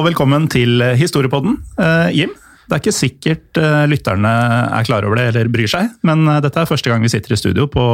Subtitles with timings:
[0.00, 1.58] Og velkommen til Historiepodden.
[1.76, 2.30] Eh, Jim,
[2.64, 4.30] det er ikke sikkert eh, lytterne
[4.72, 7.34] er klar over det eller bryr seg, men eh, dette er første gang vi sitter
[7.34, 7.84] i studio på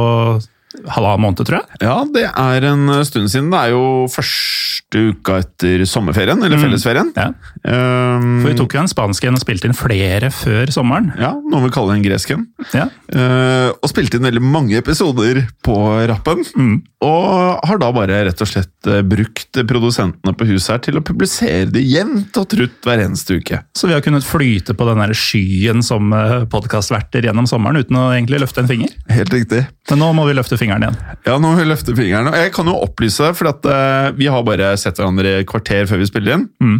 [0.85, 1.79] halvannen måned, tror jeg.
[1.83, 3.49] Ja, det er en stund siden.
[3.53, 7.11] Det er jo første uka etter sommerferien, eller fellesferien.
[7.17, 7.31] Ja.
[7.63, 11.11] Um, For vi tok jo en spansk en og spilte inn flere før sommeren.
[11.19, 12.45] Ja, noen vi kaller en gresk en.
[12.75, 12.87] Ja.
[13.11, 15.77] Uh, og spilte inn veldig mange episoder på
[16.11, 16.45] rappen.
[16.55, 16.77] Mm.
[17.05, 21.03] Og har da bare rett og slett eh, brukt produsentene på huset her til å
[21.05, 23.59] publisere det jevnt og trutt hver eneste uke.
[23.77, 26.09] Så vi har kunnet flyte på den der skyen som
[26.49, 28.95] podkastverter gjennom sommeren uten å egentlig løfte en finger.
[29.13, 29.61] Helt riktig.
[29.91, 30.97] Men nå må vi løfte fingeren igjen.
[31.25, 32.33] Ja, nå må vi løfte fingeren.
[32.35, 36.01] Jeg kan jo opplyse, for at, uh, vi har bare sett hverandre i kvarter før
[36.03, 36.45] vi spiller inn.
[36.61, 36.77] Mm.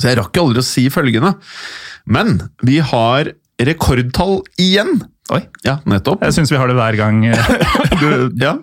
[0.00, 1.34] Så jeg rakk aldri å si følgende.
[2.08, 5.02] Men vi har rekordtall igjen.
[5.30, 5.42] Oi.
[5.62, 6.24] Ja, nettopp.
[6.26, 7.50] Jeg syns vi har det hver gang eh,
[8.00, 8.56] du Ja,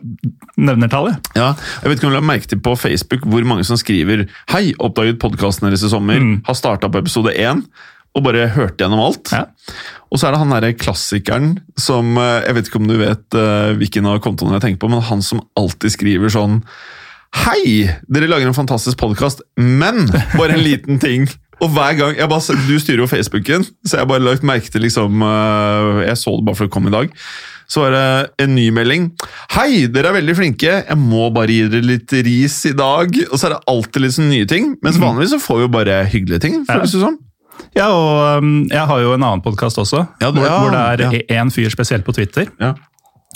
[0.60, 1.30] nevner tallet.
[1.38, 1.54] ja.
[1.84, 4.74] Jeg vet ikke om du har merket til på Facebook hvor mange som skriver Hei,
[4.84, 6.20] oppdaget podkasten deres i sommer.
[6.20, 6.42] Mm.
[6.50, 7.62] Har starta på episode én.
[8.18, 9.32] Og bare hørte gjennom alt.
[9.32, 9.46] Ja.
[10.10, 13.36] Og så er det han derre klassikeren som eh, Jeg vet ikke om du vet
[13.38, 16.62] uh, hvilken av kontoene jeg tenker på, men han som alltid skriver sånn
[17.36, 17.90] Hei!
[18.08, 20.08] Dere lager en fantastisk podkast, men
[20.40, 21.28] bare en liten ting.
[21.60, 24.72] Og hver gang, jeg bare, Du styrer jo Facebooken, så jeg har bare lagt merke
[24.72, 27.14] til liksom eh, Jeg så det bare for å komme i dag.
[27.68, 29.10] Så var det en ny melding.
[29.52, 30.78] Hei, dere er veldig flinke.
[30.88, 33.12] Jeg må bare gi dere litt ris i dag.
[33.28, 34.70] Og så er det alltid litt sånne nye ting.
[34.86, 36.62] Mens vanligvis så får vi jo bare hyggelige ting.
[36.70, 37.18] føles det som.
[37.78, 41.02] Ja, og um, jeg har jo en annen podkast også, Ja, det, hvor, ja, hvor
[41.02, 42.74] det er én fyr spesielt på Twitter Ja.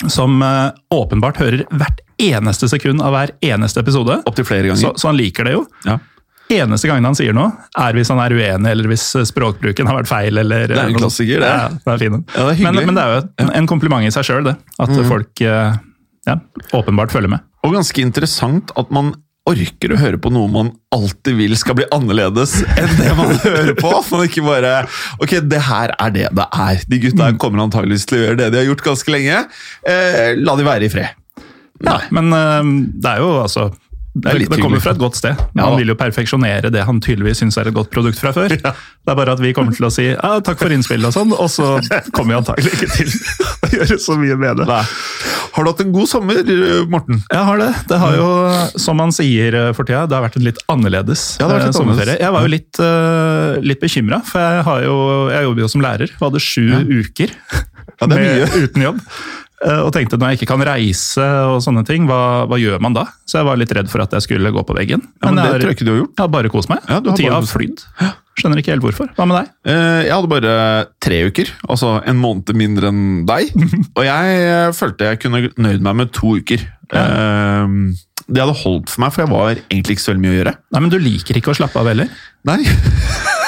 [0.10, 4.22] som uh, åpenbart hører hvert eneste sekund av hver eneste episode.
[4.26, 4.82] Opp til flere ganger.
[4.82, 5.66] Så, så han liker det jo.
[5.86, 6.00] Ja.
[6.52, 10.02] Eneste gangen han sier noe, er hvis han er uenig, eller hvis uh, språkbruken har
[10.02, 10.42] vært feil.
[10.42, 11.52] Eller, Det er en klassiker, det.
[11.54, 12.20] Ja, det er fin.
[12.36, 14.58] Ja, det er men, men det er jo et, en kompliment i seg sjøl, det.
[14.78, 15.04] At mm.
[15.10, 15.80] folk uh,
[16.28, 16.38] ja,
[16.78, 17.46] åpenbart følger med.
[17.66, 19.14] Og ganske interessant at man
[19.50, 23.74] orker å høre på noe man alltid vil skal bli annerledes enn det man hører
[23.80, 23.94] på.
[24.12, 24.74] Man ikke bare
[25.22, 26.84] Ok, det her er det det er.
[26.88, 29.44] De gutta kommer antageligvis til å gjøre det de har gjort ganske lenge.
[29.88, 31.18] Eh, la de være i fred.
[31.82, 32.62] Ja, men uh,
[33.02, 33.72] det er jo altså
[34.14, 35.40] det, det kommer fra et godt sted.
[35.56, 38.52] Ja, han vil jo perfeksjonere det han tydeligvis syns er et godt produkt fra før.
[38.52, 38.60] Det
[39.14, 41.48] er bare at vi kommer til å si ja, takk for innspillet og sånn, og
[41.52, 41.78] så
[42.16, 44.68] kommer vi antagelig ikke til å gjøre så mye med det.
[44.68, 44.82] Nei.
[45.56, 46.44] Har du hatt en god sommer,
[46.92, 47.24] Morten?
[47.32, 47.72] Jeg har det.
[47.88, 48.30] Det har jo,
[48.84, 51.72] som man sier eh, for tida, det har vært en litt annerledes Ja, vært eh,
[51.72, 52.20] litt sommerferie.
[52.20, 54.96] Jeg var jo litt, uh, litt bekymra, for jeg, har jo,
[55.32, 56.12] jeg jobber jo som lærer.
[56.12, 56.68] Jeg hadde sju
[57.02, 59.04] uker Ja, er med, uten jobb.
[59.62, 62.96] Eh, Og tenkte når jeg ikke kan reise og sånne ting, hva, hva gjør man
[62.98, 63.04] da?
[63.30, 65.04] Så jeg var litt redd for at jeg skulle gå på veggen.
[65.22, 66.14] Ja, men det jeg, tror jeg ikke du har gjort.
[66.18, 66.82] jeg har bare kost meg.
[66.90, 67.84] Ja, du har Tida har flydd.
[68.42, 69.10] Skjønner ikke helt hvorfor.
[69.18, 69.52] Hva med deg?
[69.70, 70.54] Eh, Jeg hadde bare
[71.04, 73.52] tre uker, altså en måned mindre enn deg.
[74.00, 76.64] Og jeg eh, følte jeg kunne nøyd meg med to uker.
[76.92, 77.68] Ja.
[78.32, 80.54] Det hadde holdt for meg, for jeg var egentlig ikke så veldig mye å gjøre.
[80.72, 82.10] Nei, men Du liker ikke å slappe av heller?
[82.48, 82.60] Nei.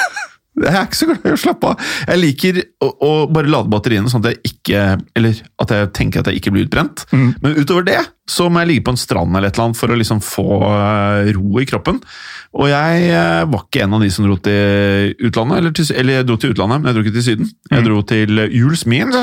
[0.54, 1.86] Jeg er ikke så glad i å slappe av.
[2.06, 4.82] Jeg liker å, å bare lade batteriene sånn at jeg ikke
[5.18, 7.02] Eller at jeg tenker at jeg ikke blir utbrent.
[7.10, 7.32] Mm.
[7.42, 7.98] Men utover det
[8.30, 10.46] så må jeg ligge på en strand eller et eller annet for å liksom få
[10.64, 11.98] eh, ro i kroppen.
[12.56, 16.16] Og jeg eh, var ikke en av de som dro til utlandet, eller, til, eller
[16.20, 17.50] jeg dro til utlandet, men jeg dro ikke til Syden.
[17.68, 17.88] Jeg Mm.
[17.90, 19.22] dro til Julesminde,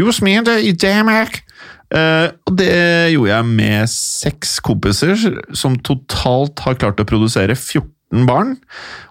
[0.00, 1.42] Julesminde i Danmark.
[1.90, 2.70] Uh, og det
[3.10, 5.14] gjorde jeg med seks kompiser
[5.58, 8.56] som totalt har klart å produsere 14 14 barn.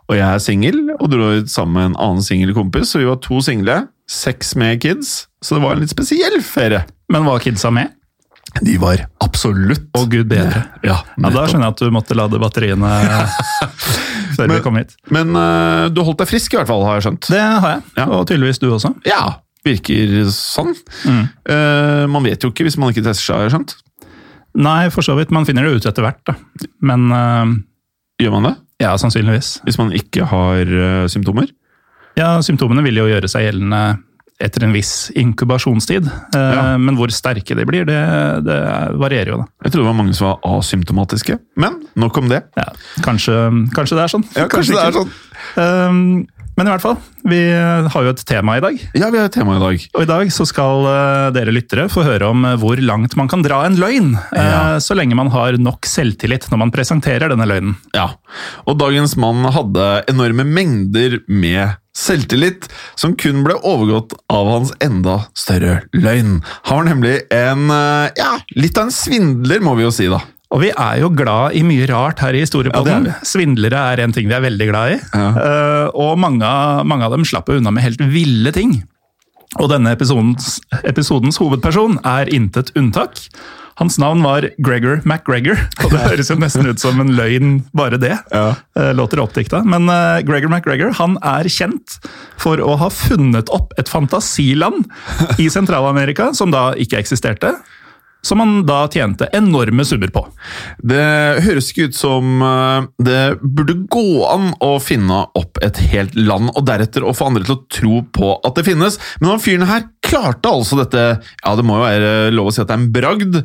[0.09, 3.07] Og jeg er singel, og dro ut sammen med en annen singel kompis, så vi
[3.09, 3.87] var to single.
[4.09, 6.83] Seks med kids, så det var en litt spesiell ferie.
[7.13, 7.91] Men var kidsa med?
[8.65, 10.63] De var absolutt Å, gud bedre.
[10.81, 12.89] Ja, Ja, Da skjønner jeg at du måtte lade batteriene
[14.35, 14.95] før vi Men- kom hit.
[15.13, 17.29] Men uh, du holdt deg frisk, i hvert fall, har jeg skjønt.
[17.29, 18.07] Det har jeg, Ja.
[18.09, 18.95] og tydeligvis du også.
[19.05, 19.35] Ja,
[19.67, 20.73] virker sånn.
[21.05, 21.21] Mm.
[21.45, 23.75] Uh, man vet jo ikke hvis man ikke tester seg, har jeg skjønt.
[24.65, 25.29] Nei, for så vidt.
[25.31, 26.33] Man finner det ut etter hvert, da.
[26.81, 27.53] Men uh,
[28.19, 28.55] Gjør man det?
[28.79, 29.59] Ja, sannsynligvis.
[29.67, 31.49] Hvis man ikke har uh, symptomer?
[32.19, 33.81] Ja, Symptomene vil jo gjøre seg gjeldende
[34.39, 36.07] etter en viss inkubasjonstid.
[36.33, 36.63] Uh, Ja.
[36.79, 37.99] Men hvor sterke de blir, det,
[38.47, 38.59] det
[38.99, 39.47] varierer jo, da.
[39.65, 42.41] Jeg trodde det var mange som var asymptomatiske, men nok om det.
[42.59, 42.69] Ja,
[43.05, 43.35] kanskje,
[43.75, 44.27] kanskje det er sånn.
[44.37, 45.15] Ja, kanskje det er sånn.
[45.59, 46.27] Um,
[46.59, 48.75] men i hvert fall, vi har jo et tema i dag.
[48.99, 49.83] Ja, vi har et tema i dag.
[49.95, 53.29] Og i dag så skal eh, dere lyttere få høre om eh, hvor langt man
[53.31, 54.61] kan dra en løgn, eh, Ja.
[54.83, 57.77] så lenge man har nok selvtillit når man presenterer denne løgnen.
[57.95, 58.09] Ja,
[58.67, 62.67] og dagens mann hadde enorme mengder med selvtillit,
[62.99, 66.41] som kun ble overgått av hans enda større løgn.
[66.67, 67.71] Han var nemlig en,
[68.19, 70.19] ja, litt av en svindler, må vi jo si da.
[70.49, 73.05] Og vi er jo glad i mye rart her i Historiepodden.
[73.05, 74.99] Ja, er Svindlere er en ting vi er veldig glad i.
[75.13, 75.27] Ja.
[75.37, 76.49] Uh, og mange,
[76.89, 78.79] mange av dem slapp unna med helt ville ting.
[79.61, 83.21] Og denne episodens, episodens hovedperson er intet unntak.
[83.79, 85.55] Hans navn var Gregor MacGregor,
[85.85, 88.11] og det høres jo nesten ut som en løgn, bare det.
[88.33, 88.57] Ja.
[88.75, 89.61] Eh, Låter oppdikta.
[89.63, 91.95] Men eh, Gregor MacGregor han er kjent
[92.41, 94.83] for å ha funnet opp et fantasiland
[95.39, 97.55] i Sentral-Amerika, som da ikke eksisterte.
[98.25, 100.25] Som han da tjente enorme summer på.
[100.83, 101.03] Det
[101.45, 106.51] høres ikke ut som eh, det burde gå an å finne opp et helt land,
[106.51, 108.99] og deretter å få andre til å tro på at det finnes.
[109.21, 112.63] Men han fyren her klarte altså dette Ja, det må jo være lov å si
[112.63, 113.39] at det er en bragd.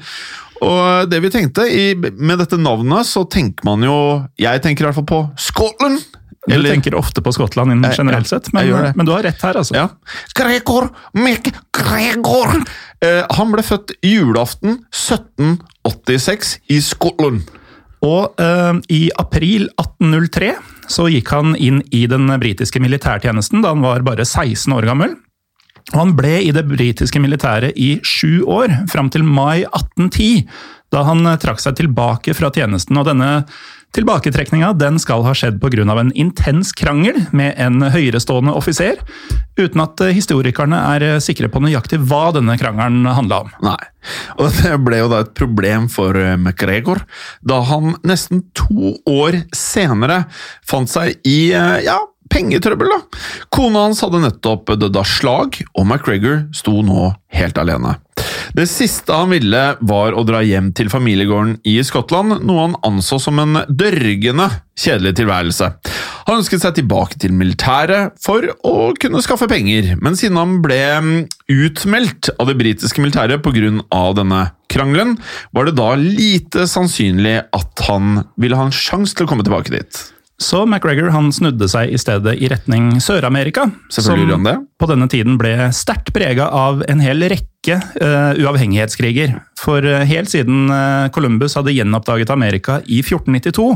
[0.64, 3.96] Og det vi tenkte, i, med dette navnet, så tenker man jo
[4.40, 6.02] Jeg tenker i hvert fall på Scotland.
[6.46, 9.76] Du tenker ofte på Skottland innen generelt sett, men, men du har rett her, altså.
[9.78, 9.88] Ja.
[10.36, 12.58] Gregor McGregor!
[13.04, 17.44] Eh, han ble født julaften 1786 i Skottland.
[18.04, 20.52] Og eh, i april 1803
[20.92, 25.16] så gikk han inn i den britiske militærtjenesten da han var bare 16 år gammel.
[25.92, 30.46] Og han ble i det britiske militæret i sju år, fram til mai 1810,
[30.94, 32.98] da han eh, trakk seg tilbake fra tjenesten.
[33.00, 33.30] Og denne
[33.94, 35.84] tilbaketrekninga den skal ha skjedd pga.
[35.86, 38.98] en intens krangel med en høyerestående offiser,
[39.58, 43.52] uten at eh, historikerne er eh, sikre på nøyaktig hva denne krangelen handla om.
[43.62, 43.80] Nei.
[44.38, 47.04] Og det ble jo da et problem for McGregor,
[47.40, 50.24] da han nesten to år senere
[50.66, 51.96] fant seg i ja,
[52.34, 52.90] pengetrøbbel.
[52.90, 53.20] da.
[53.54, 57.98] Kona hans hadde nettopp dødd av slag, og McGregor sto nå helt alene.
[58.54, 63.18] Det siste han ville, var å dra hjem til familiegården i Skottland, noe han anså
[63.22, 64.46] som en dørgende
[64.78, 65.70] kjedelig tilværelse.
[66.28, 70.80] Han ønsket seg tilbake til militæret for å kunne skaffe penger, men siden han ble
[71.04, 71.18] mm,
[71.52, 74.04] utmeldt av det britiske militæret pga.
[74.14, 75.18] denne krangelen,
[75.52, 79.74] var det da lite sannsynlig at han ville ha en sjanse til å komme tilbake
[79.74, 80.00] dit.
[80.42, 83.68] Så McGregor han snudde seg i stedet i retning Sør-Amerika,
[84.42, 84.56] det.
[84.82, 89.36] på denne tiden ble sterkt prega av en hel rekke uh, uavhengighetskriger.
[89.60, 93.68] For uh, helt siden uh, Columbus hadde gjenoppdaget Amerika i 1492,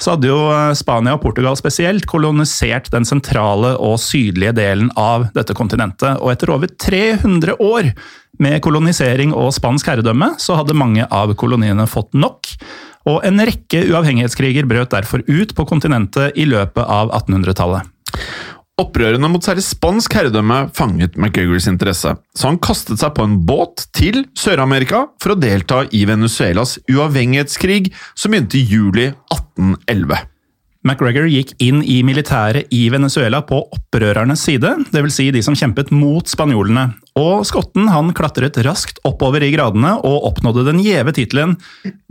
[0.00, 0.38] så hadde jo
[0.72, 6.16] Spania og Portugal spesielt kolonisert den sentrale og sydlige delen av dette kontinentet.
[6.24, 7.90] Og etter over 300 år
[8.40, 12.48] med kolonisering og spansk herredømme, så hadde mange av koloniene fått nok.
[13.08, 17.88] Og en rekke uavhengighetskriger brøt derfor ut på kontinentet i løpet av 1800-tallet.
[18.80, 23.84] Opprørene mot særlig spansk herredømme fanget McGregors interesse, så han kastet seg på en båt
[23.96, 30.22] til Sør-Amerika for å delta i Venezuelas uavhengighetskrig, som begynte i juli 1811.
[30.80, 35.12] McGregor gikk inn i militæret i Venezuela på opprørernes side, dvs.
[35.12, 36.86] Si de som kjempet mot spanjolene.
[37.18, 41.56] Og skotten han klatret raskt oppover i gradene og oppnådde den gjeve tittelen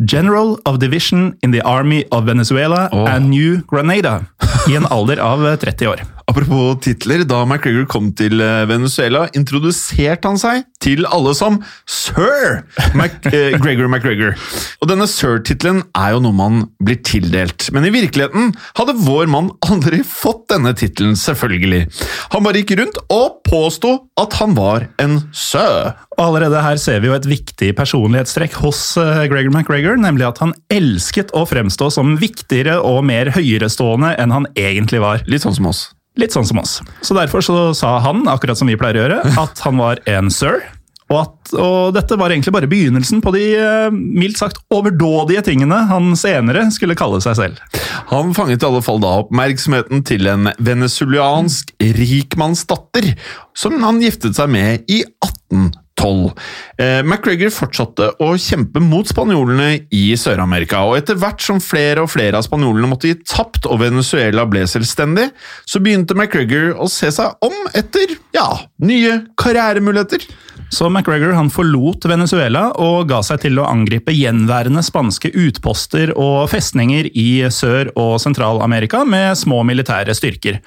[0.04, 3.08] General of Division in the Army of Venezuela oh.
[3.08, 4.20] and New Granada
[4.68, 6.04] i en alder av 30 år.
[6.30, 11.58] Apropos titler, da McGregor kom til eh, Venezuela, introduserte han seg til alle som
[11.90, 12.60] Sir
[12.98, 14.36] Mac eh, Gregor McGregor.
[14.78, 19.50] Og denne Sir-tittelen er jo noe man blir tildelt, men i virkeligheten hadde vår mann
[19.66, 21.88] aldri fått denne tittelen, selvfølgelig.
[22.36, 25.96] Han bare gikk rundt og påsto at han var en Sir.
[26.20, 30.46] Og allerede her ser vi jo et viktig personlighetstrekk hos eh, Gregor McGregor, nemlig at
[30.46, 35.26] han elsket å fremstå som viktigere og mer høyerestående enn han egentlig var.
[35.26, 35.88] Litt sånn som oss.
[36.20, 36.80] Litt sånn som oss.
[37.06, 40.32] Så derfor så sa han, akkurat som vi pleier å gjøre, at han var en
[40.34, 40.62] sir.
[41.10, 45.80] Og, at, og dette var egentlig bare begynnelsen på de eh, mildt sagt overdådige tingene
[45.90, 47.80] han senere skulle kalle seg selv.
[48.12, 53.16] Han fanget i alle fall da oppmerksomheten til en venezuelansk rikmannsdatter,
[53.58, 55.86] som han giftet seg med i 1812.
[56.00, 62.12] Eh, McGregor fortsatte å kjempe mot spanjolene i Sør-Amerika, og etter hvert som flere og
[62.14, 65.30] flere av spanjolene måtte gi tapt og Venezuela ble selvstendig,
[65.68, 68.48] så begynte McGregor å se seg om etter ja,
[68.82, 70.24] nye karrieremuligheter.
[70.70, 76.44] Så McGregor han forlot Venezuela og ga seg til å angripe gjenværende spanske utposter og
[76.52, 80.60] festninger i Sør- og Sentral-Amerika med små militære styrker.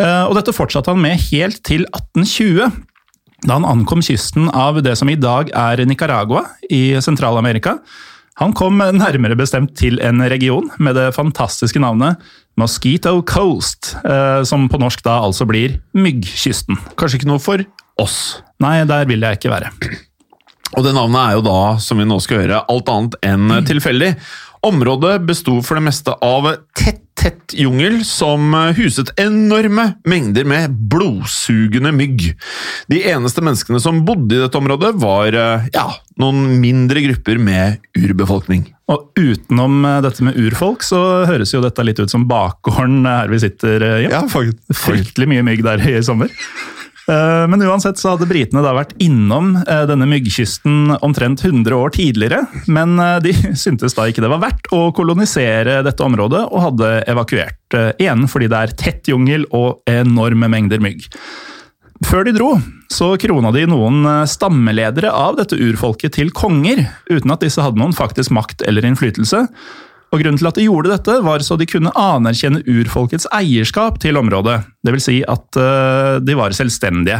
[0.00, 2.72] Eh, Og dette fortsatte han med helt til 1820.
[3.44, 7.76] Da han ankom kysten av det som i dag er Nicaragua i Sentral-Amerika.
[8.40, 12.22] Han kom nærmere bestemt til en region med det fantastiske navnet
[12.58, 16.80] Mosquito Coast, eh, som på norsk da altså blir Myggkysten.
[16.96, 17.62] Kanskje ikke noe for
[18.00, 18.40] oss.
[18.64, 19.70] Nei, der vil jeg ikke være.
[20.74, 24.14] Og det navnet er jo da, som vi nå skal høre, alt annet enn tilfeldig.
[24.64, 31.92] Området besto for det meste av tett, tett jungel som huset enorme mengder med blodsugende
[31.96, 32.26] mygg.
[32.92, 35.86] De eneste menneskene som bodde i dette området, var eh, ja,
[36.20, 38.66] noen mindre grupper med urbefolkning.
[38.92, 41.00] Og utenom eh, dette med urfolk, så
[41.30, 44.12] høres jo dette litt ut som bakgården her vi sitter, hjemme.
[44.12, 44.76] Ja, faktisk.
[44.84, 46.32] Fryktelig mye mygg der i sommer.
[47.08, 51.92] Eh, Men uansett så hadde britene da vært innom eh, denne myggkysten omtrent 100 år
[51.96, 53.34] tidligere, men eh, de
[53.64, 57.60] syntes da ikke det var verdt å kolonisere dette området, og hadde evakuert.
[57.98, 61.08] Igjen fordi det er tett jungel og enorme mengder mygg.
[62.04, 62.50] Før de dro,
[62.92, 67.94] så krona de noen stammeledere av dette urfolket til konger, uten at disse hadde noen
[67.96, 69.44] faktisk makt eller innflytelse.
[70.14, 74.14] Og Grunnen til at de gjorde dette, var så de kunne anerkjenne urfolkets eierskap til
[74.20, 74.60] området.
[74.86, 75.06] Dvs.
[75.08, 77.18] Si at eh, de var selvstendige.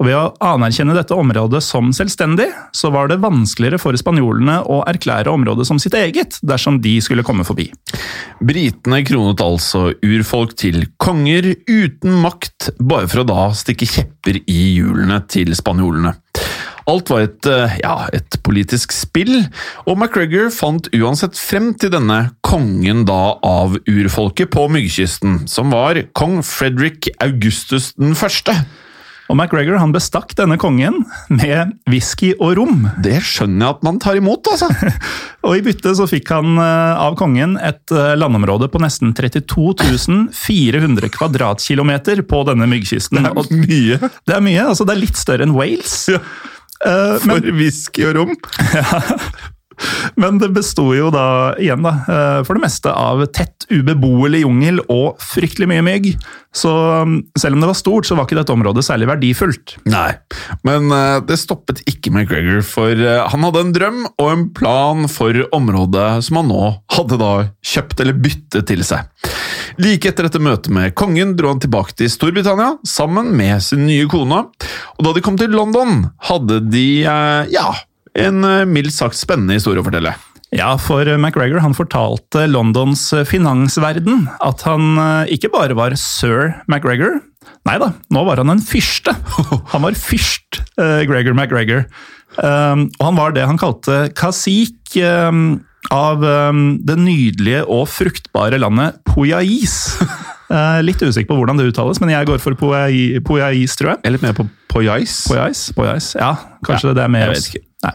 [0.00, 4.80] Og Ved å anerkjenne dette området som selvstendig, så var det vanskeligere for spanjolene å
[4.88, 7.68] erklære området som sitt eget, dersom de skulle komme forbi.
[8.40, 14.60] Britene kronet altså urfolk til konger uten makt, bare for å da stikke kjepper i
[14.78, 16.16] hjulene til spanjolene.
[16.90, 19.44] Alt var et, eh, ja, et politisk spill,
[19.86, 26.02] og McGregor fant uansett frem til denne kongen da av urfolket på Myggkysten, som var
[26.18, 28.56] kong Fredrik Augustus den første.
[29.30, 32.88] Og McGregor han bestakk denne kongen med whisky og rom.
[32.98, 34.66] Det skjønner jeg at man tar imot, altså.
[35.46, 40.32] Og i bytte så fikk han eh, av kongen et eh, landområde på nesten 32
[40.34, 43.22] 400 kvadratkilometer på denne myggkysten.
[43.22, 46.00] Det er mye Det er mye, altså det er litt større enn Wales.
[46.10, 46.18] Ja.
[46.86, 48.36] Eh, for men, whisky og rom.
[50.20, 54.80] men det besto jo da igjen, da, eh, for det meste av tett, ubeboelig jungel
[54.90, 56.12] og fryktelig mye mygg.
[56.56, 56.70] Så
[57.06, 59.76] mm, selv om det var stort, så var ikke dette området særlig verdifullt.
[59.90, 60.10] Nei,
[60.66, 65.06] men eh, det stoppet ikke McGregor, for eh, han hadde en drøm og en plan
[65.10, 66.64] for området som han nå
[66.96, 67.32] hadde da
[67.72, 69.06] kjøpt eller byttet til seg.
[69.80, 74.08] Like etter dette møtet med kongen dro han tilbake til Storbritannia sammen med sin nye
[74.10, 74.42] kone,
[74.98, 77.68] og da de kom til London, hadde de, ja,
[78.18, 80.14] en eh, mildt sagt spennende historie å fortelle.
[80.50, 87.20] Ja, for McGregor han fortalte Londons finansverden at han eh, ikke bare var sir McGregor.
[87.68, 89.12] Nei da, nå var han en fyrste.
[89.72, 91.84] Han var fyrst eh, Gregor McGregor.
[92.40, 95.58] Um, og han var det han kalte kasik um,
[95.90, 99.80] av um, det nydelige og fruktbare landet Poyais.
[100.50, 104.00] Eh, litt usikker på hvordan det uttales, men jeg går for Poyais, tror jeg.
[104.00, 105.20] Jeg er litt mer på Poyais.
[105.30, 105.60] Poyais?
[105.76, 106.08] Poyais.
[106.18, 106.32] Ja,
[106.66, 107.46] kanskje Ja, det er med oss.
[107.52, 107.69] ikke.
[107.80, 107.92] Nei.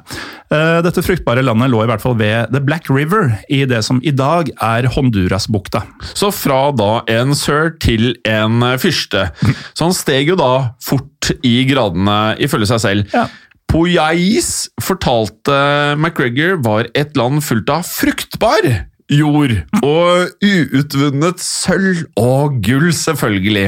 [0.50, 4.00] Eh, Dette fruktbare landet lå i hvert fall ved The Black River, i det som
[4.01, 5.84] i dag er Hondurasbukta.
[6.18, 9.27] Så fra da en sir til en fyrste.
[9.77, 10.51] Så han steg jo da
[10.84, 13.13] fort i gradene, ifølge seg selv.
[13.13, 13.27] Ja.
[13.70, 15.56] Poyais fortalte
[15.98, 18.68] McGregor var et land fullt av fruktbar
[19.12, 19.52] jord
[19.86, 23.68] og uutvunnet sølv og gull, selvfølgelig.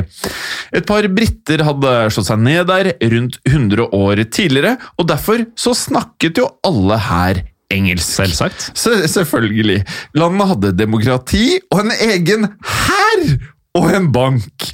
[0.75, 5.75] Et par briter hadde slått seg ned der rundt 100 år tidligere, og derfor så
[5.77, 8.07] snakket jo alle her engelsk.
[8.21, 8.69] Selvsagt.
[8.79, 9.81] Se- selvfølgelig.
[10.15, 13.25] Landet hadde demokrati og en egen hær
[13.77, 14.71] og en bank.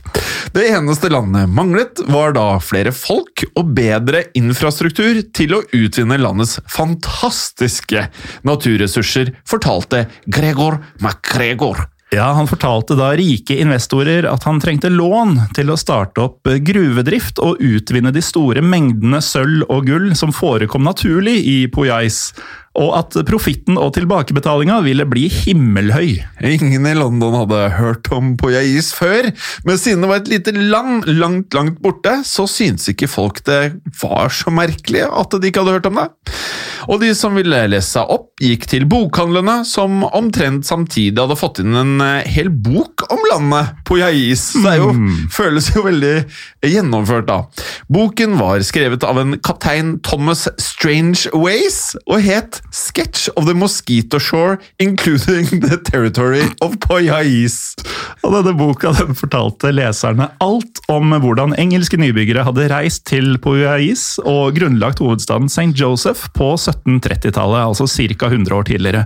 [0.54, 6.60] Det eneste landet manglet, var da flere folk og bedre infrastruktur til å utvinne landets
[6.70, 8.04] fantastiske
[8.46, 11.88] naturressurser, fortalte Gregor MacGregor.
[12.14, 17.42] Ja, Han fortalte da rike investorer at han trengte lån til å starte opp gruvedrift
[17.42, 22.28] og utvinne de store mengdene sølv og gull som forekom naturlig i Poyais.
[22.80, 26.24] Og at profitten og tilbakebetalinga ville bli himmelhøy.
[26.42, 29.30] Ingen i London hadde hørt om Poyais før,
[29.68, 33.78] men siden det var et lite land langt, langt borte, så syntes ikke folk det
[34.02, 36.10] var så merkelig at de ikke hadde hørt om det.
[36.92, 41.62] Og de som ville lese seg opp, gikk til bokhandlene, som omtrent samtidig hadde fått
[41.64, 44.50] inn en eh, hel bok om landet Poyais.
[44.64, 44.90] Det jo,
[45.32, 46.16] føles jo veldig
[46.66, 47.40] gjennomført, da.
[47.94, 54.18] Boken var skrevet av en kaptein Thomas Strange Ways, og het Sketch of the Mosquito
[54.18, 57.76] Shore, including the territory of Poyais.
[58.26, 64.18] Og denne boka den fortalte leserne alt om hvordan engelske nybyggere hadde reist til Poyais
[64.26, 65.70] og grunnlagt hovedstaden St.
[65.78, 68.32] Joseph på 1730-tallet, altså ca.
[68.34, 69.06] 100 år tidligere.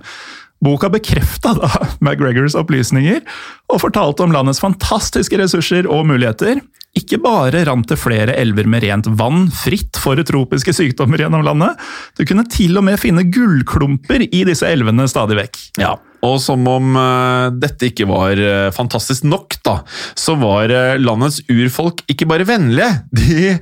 [0.64, 1.70] Boka bekrefta da
[2.06, 3.20] McGregors opplysninger,
[3.68, 6.64] og fortalte om landets fantastiske ressurser og muligheter.
[6.98, 11.78] Ikke bare rant det flere elver med rent vann fritt for tropiske sykdommer gjennom landet,
[12.18, 15.60] du kunne til og med finne gullklumper i disse elvene stadig vekk.
[15.84, 19.80] Ja, og som om uh, dette ikke var uh, fantastisk nok, da,
[20.18, 23.58] så var uh, landets urfolk ikke bare vennlige, de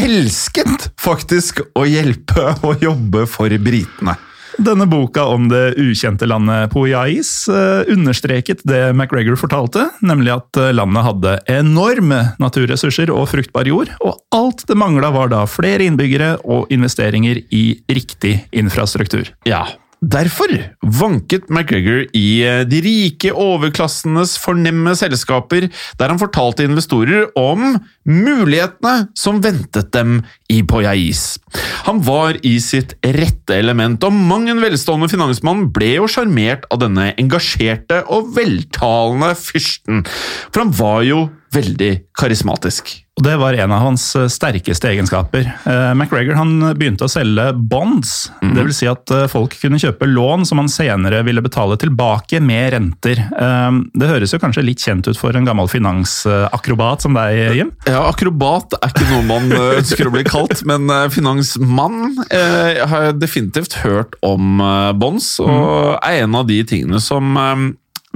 [0.00, 4.16] elsket faktisk å hjelpe og jobbe for britene.
[4.60, 10.72] Denne boka om det ukjente landet Poyais eh, understreket det McGregor fortalte, nemlig at eh,
[10.76, 16.34] landet hadde enorme naturressurser og fruktbar jord, og alt det mangla var da flere innbyggere
[16.44, 19.32] og investeringer i riktig infrastruktur.
[19.48, 19.64] Ja,
[20.00, 20.48] Derfor
[20.80, 25.66] vanket McGregor i eh, de rike overklassenes fornemme selskaper,
[26.00, 27.76] der han fortalte investorer om
[28.08, 31.36] mulighetene som ventet dem i Poyais.
[31.84, 36.80] Han var i sitt rette element, og mang en velstående finansmann ble jo sjarmert av
[36.86, 40.06] denne engasjerte og veltalende fyrsten,
[40.48, 42.92] for han var jo veldig karismatisk.
[43.20, 45.44] Og Det var en av hans eh, sterkeste egenskaper.
[45.68, 48.54] Eh, McGregor han begynte å selge bonds, mm.
[48.56, 48.78] dvs.
[48.78, 53.20] Si at eh, folk kunne kjøpe lån som han senere ville betale tilbake med renter.
[53.30, 57.74] Det høres jo kanskje litt kjent ut for en gammel finansakrobat som deg, Jim?
[57.88, 63.80] Ja, akrobat er ikke noe man ønsker å bli kalt, men finansmann jeg har definitivt
[63.82, 64.62] hørt om
[65.00, 66.00] bonds, og mm.
[66.08, 67.36] er en av de tingene som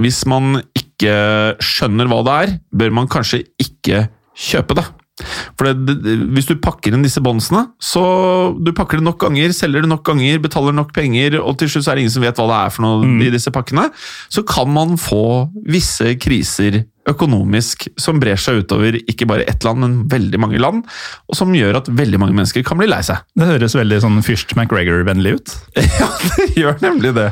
[0.01, 4.85] hvis man ikke skjønner hva det er, bør man kanskje ikke kjøpe det.
[5.55, 8.01] For det, det, Hvis du pakker inn disse bondsene, så
[8.59, 11.87] du pakker det nok ganger, selger det nok ganger, betaler nok penger, og til slutt
[11.87, 13.21] er det ingen som vet hva det er for noe mm.
[13.23, 13.87] i disse pakkene,
[14.27, 19.83] så kan man få visse kriser økonomisk som brer seg utover ikke bare ett land,
[19.83, 20.83] men veldig mange land,
[21.29, 23.23] og som gjør at veldig mange mennesker kan bli lei seg.
[23.37, 25.55] Det høres veldig sånn Fyrst McGregor-vennlig ut.
[26.01, 27.29] ja, det gjør nemlig det.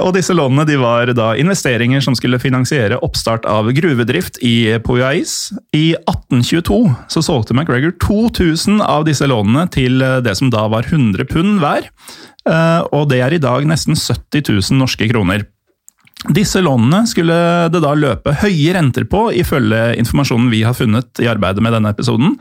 [0.00, 5.52] Og disse lånene de var da investeringer som skulle finansiere oppstart av gruvedrift i Poyais.
[5.76, 6.80] I 1822
[7.12, 11.90] så solgte McGregor 2000 av disse lånene til det som da var 100 pund hver.
[12.48, 15.46] Eh, og det er i dag nesten 70 000 norske kroner.
[16.28, 17.36] Disse lånene skulle
[17.72, 21.92] det da løpe høye renter på, ifølge informasjonen vi har funnet i arbeidet med denne
[21.94, 22.36] episoden.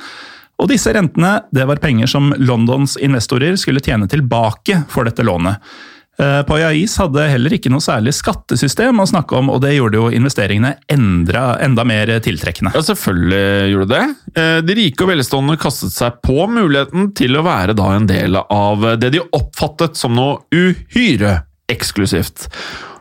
[0.60, 5.64] Og disse rentene det var penger som Londons investorer skulle tjene tilbake for dette lånet.
[6.20, 10.10] Eh, Payais hadde heller ikke noe særlig skattesystem å snakke om, og det gjorde jo
[10.12, 12.74] investeringene endra, enda mer tiltrekkende.
[12.76, 14.02] Ja, selvfølgelig gjorde det.
[14.36, 18.36] Eh, de rike og velstående kastet seg på muligheten til å være da en del
[18.42, 21.40] av det de oppfattet som noe uhyre
[21.72, 22.50] eksklusivt.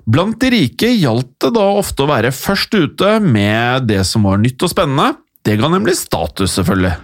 [0.09, 4.39] Blant de rike gjaldt det da ofte å være først ute med det som var
[4.41, 5.19] nytt og spennende.
[5.45, 6.95] Det ga nemlig status, selvfølgelig.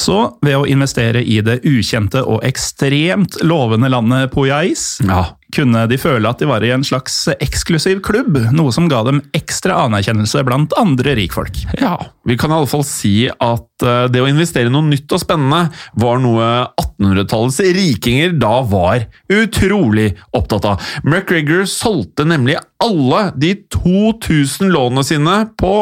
[0.00, 5.22] Så ved å investere i det ukjente og ekstremt lovende landet Poyais, ja.
[5.54, 9.22] Kunne de føle at de var i en slags eksklusiv klubb, noe som ga dem
[9.36, 11.62] ekstra anerkjennelse blant andre rikfolk.
[11.80, 11.96] Ja,
[12.28, 15.22] vi kan i alle fall si at eh, det å investere i noe nytt og
[15.22, 15.68] spennende
[16.00, 20.92] var noe 1800-tallets rikinger da var utrolig opptatt av.
[21.06, 25.72] McGregor solgte nemlig alle de 2000 lånene sine på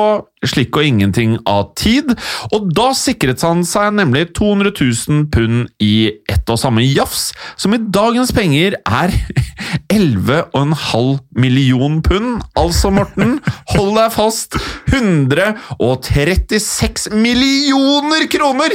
[0.46, 2.14] slikk og ingenting av tid,
[2.50, 7.74] og da sikret han seg nemlig 200 000 pund i ett og samme jafs, som
[7.76, 9.14] i dagens penger er
[9.92, 12.42] 11,5 million pund.
[12.58, 13.38] Altså, Morten,
[13.74, 14.56] hold deg fast!
[14.90, 18.72] 136 millioner kroner!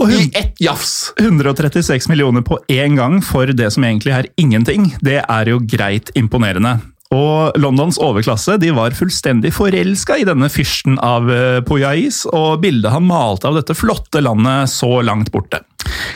[0.00, 1.12] I ett jafs!
[1.20, 4.94] 136 millioner på én gang for det som egentlig er ingenting.
[5.04, 6.78] Det er jo greit imponerende.
[7.10, 12.94] Og Londons overklasse de var fullstendig forelska i denne fyrsten av eh, Poyais, og bildet
[12.94, 15.64] han malte av dette flotte landet så langt borte.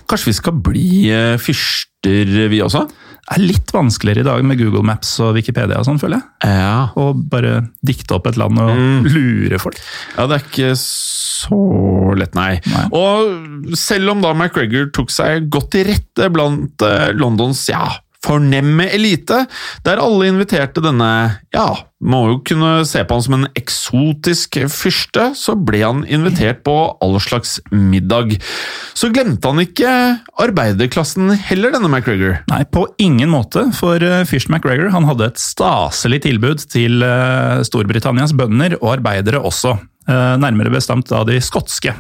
[0.07, 2.85] Kanskje vi skal bli eh, fyrster, vi også?
[3.25, 6.53] Det er litt vanskeligere i dag med Google Maps og Wikipedia og sånn, føler jeg.
[6.61, 6.91] Ja.
[7.01, 9.09] Og bare dikte opp et land og mm.
[9.09, 9.81] lure folk.
[10.15, 11.61] Ja, det er ikke så
[12.21, 12.61] lett, nei.
[12.69, 12.85] nei.
[12.95, 17.89] Og selv om da McGregor tok seg godt til rette blant eh, Londons ja,
[18.25, 19.45] fornemme elite,
[19.87, 21.11] der alle inviterte denne,
[21.55, 21.69] ja,
[22.05, 26.75] må jo kunne se på han som en eksotisk fyrste, så ble han invitert på
[27.05, 28.37] all slags middag.
[28.97, 29.93] Så glemte han ikke
[30.45, 32.41] arbeiderklassen heller, denne McGregor.
[32.53, 37.63] Nei, på ingen måte, for eh, fyrst McGregor han hadde et staselig tilbud til eh,
[37.67, 41.97] Storbritannias bønder og arbeidere også, eh, nærmere bestemt da de skotske.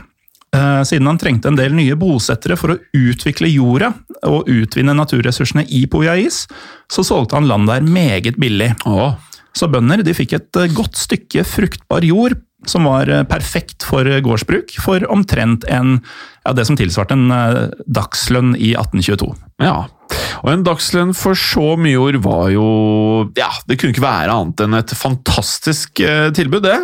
[0.86, 3.90] Siden han trengte en del nye bosettere for å utvikle jorda
[4.28, 6.44] og utvinne naturressursene i Poyais,
[6.92, 8.70] så solgte han land der meget billig.
[8.86, 9.16] Åh.
[9.54, 12.38] Så bønder de fikk et godt stykke fruktbar jord
[12.70, 15.98] som var perfekt for gårdsbruk, for omtrent en,
[16.46, 17.28] ja, det som tilsvarte en
[17.84, 19.28] dagslønn i 1822.
[19.60, 19.76] Ja,
[20.40, 22.66] og en dagslønn for så mye jord var jo
[23.36, 26.00] Ja, det kunne ikke være annet enn et fantastisk
[26.36, 26.78] tilbud, det.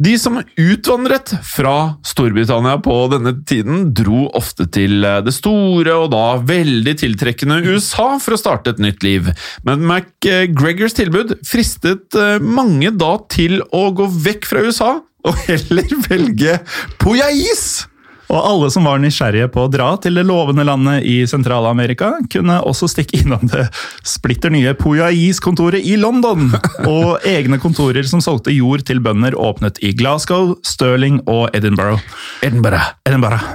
[0.00, 1.74] De som utvandret fra
[2.08, 8.36] Storbritannia på denne tiden, dro ofte til det store og da veldig tiltrekkende USA for
[8.36, 9.28] å starte et nytt liv.
[9.68, 14.96] Men McGregors tilbud fristet mange da til å gå vekk fra USA
[15.28, 16.58] og heller velge
[17.00, 17.89] Poyais!
[18.30, 22.60] Og alle som var nysgjerrige på å dra til det lovende landet i Sentral-Amerika, kunne
[22.62, 23.64] også stikke innom det
[24.06, 26.52] splitter nye Puyais-kontoret i London.
[26.86, 31.98] Og egne kontorer som solgte jord til bønder, åpnet i Glasgow, Stirling og Edinburgh.
[32.46, 32.94] Edinburgh.
[33.08, 33.50] Edinburgh.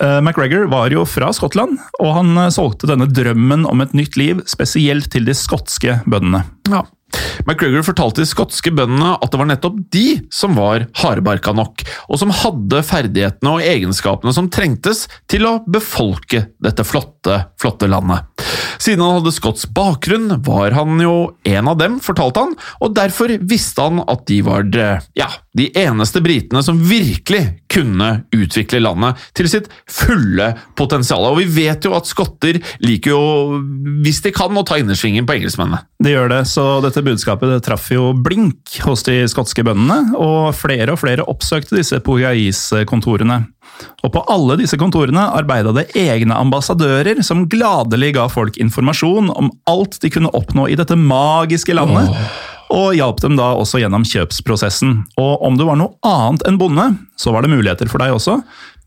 [0.00, 5.10] McGregor var jo fra Skottland, og han solgte denne drømmen om et nytt liv spesielt
[5.12, 6.44] til de skotske bøndene.
[6.72, 6.84] Ja.
[7.46, 12.20] McGregor fortalte de skotske bøndene at det var nettopp de som var hardbarka nok, og
[12.20, 18.28] som hadde ferdighetene og egenskapene som trengtes til å befolke dette flotte, flotte landet.
[18.80, 21.14] Siden han hadde skotsk bakgrunn, var han jo
[21.48, 24.68] en av dem, fortalte han, og derfor visste han at de var
[25.18, 31.26] ja, de eneste britene som virkelig kunne utvikle landet til sitt fulle potensial.
[31.30, 33.60] Og vi vet jo at skotter liker jo,
[34.04, 35.82] hvis de kan, å ta innersvingen på engelskmennene.
[36.02, 40.54] Det gjør det, så dette budskapet det traff jo blink hos de skotske bøndene, og
[40.58, 43.42] flere og flere oppsøkte disse Poyais-kontorene.
[44.04, 49.50] Og på alle disse kontorene arbeida det egne ambassadører som gladelig ga folk informasjon om
[49.70, 52.10] alt de kunne oppnå i dette magiske landet.
[52.10, 52.49] Oh.
[52.70, 55.00] Og hjalp dem da også gjennom kjøpsprosessen.
[55.18, 56.86] Og om du var noe annet enn bonde,
[57.18, 58.38] så var det muligheter for deg også.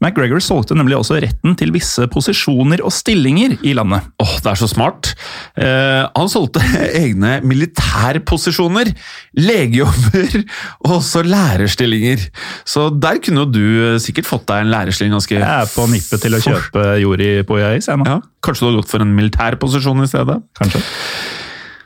[0.04, 4.08] McGregor solgte nemlig også retten til visse posisjoner og stillinger i landet.
[4.20, 5.14] Åh, oh, Det er så smart!
[5.56, 6.64] Eh, han solgte
[7.04, 8.92] egne militærposisjoner,
[9.40, 10.42] legejobber
[10.84, 12.28] og også lærerstillinger.
[12.68, 16.26] Så der kunne jo du sikkert fått deg en lærerstilling ganske Jeg er på nippet
[16.26, 18.10] til å kjøpe jord i Poyais, jeg nå.
[18.10, 20.42] Ja, kanskje du har gått for en militærposisjon i stedet?
[20.60, 20.84] Kanskje.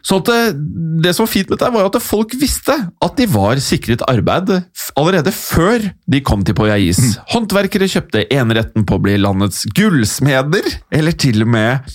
[0.07, 0.55] Så det,
[1.03, 4.53] det, som var fint med det, var at folk visste at de var sikret arbeid
[4.95, 7.01] allerede før de kom til Poyais.
[7.01, 7.25] Mm.
[7.33, 11.91] Håndverkere kjøpte eneretten på å bli landets gullsmeder, eller til og med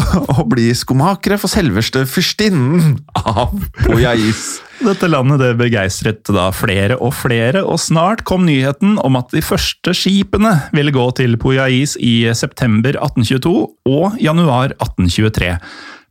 [0.40, 3.52] å bli skomakere for selveste fyrstinnen av
[3.84, 4.48] Poyais.
[4.80, 9.44] Dette landet det begeistret da flere og flere, og snart kom nyheten om at de
[9.44, 13.56] første skipene ville gå til Poyais i september 1822
[13.92, 15.58] og januar 1823.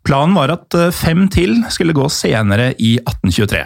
[0.07, 3.65] Planen var at eh, fem til skulle gå senere i 1823.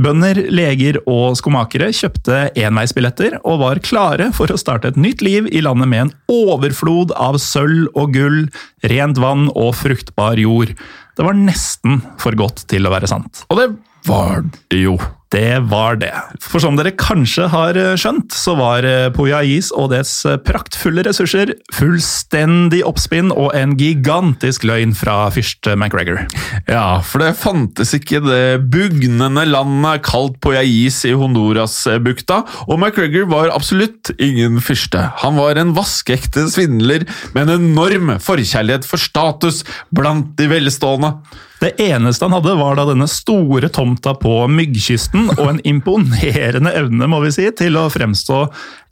[0.00, 5.50] Bønder, leger og skomakere kjøpte enveisbilletter og var klare for å starte et nytt liv
[5.52, 8.40] i landet med en overflod av sølv og gull,
[8.88, 10.72] rent vann og fruktbar jord.
[11.18, 13.44] Det var nesten for godt til å være sant.
[13.52, 13.68] Og det
[14.06, 14.98] var det jo.
[15.30, 16.10] Det var det.
[16.42, 21.04] For som dere kanskje har eh, skjønt, så var eh, Poyais og dets eh, praktfulle
[21.06, 26.24] ressurser fullstendig oppspinn og en gigantisk løgn fra fyrste McGregor.
[26.66, 28.42] Ja, for det fantes ikke det
[28.74, 35.04] bugnende landet kalt Poyais i Honduras-bukta, og McGregor var absolutt ingen fyrste.
[35.22, 39.62] Han var en vaskeekte svindler med en enorm forkjærlighet for status
[39.94, 41.14] blant de velstående.
[41.60, 47.08] Det eneste han hadde, var da denne store tomta på Myggkysten, og en imponerende evne,
[47.10, 48.46] må vi si, til å fremstå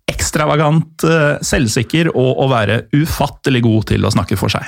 [0.08, 4.64] ekstravagant, eh, selvsikker og å være ufattelig god til å snakke for seg.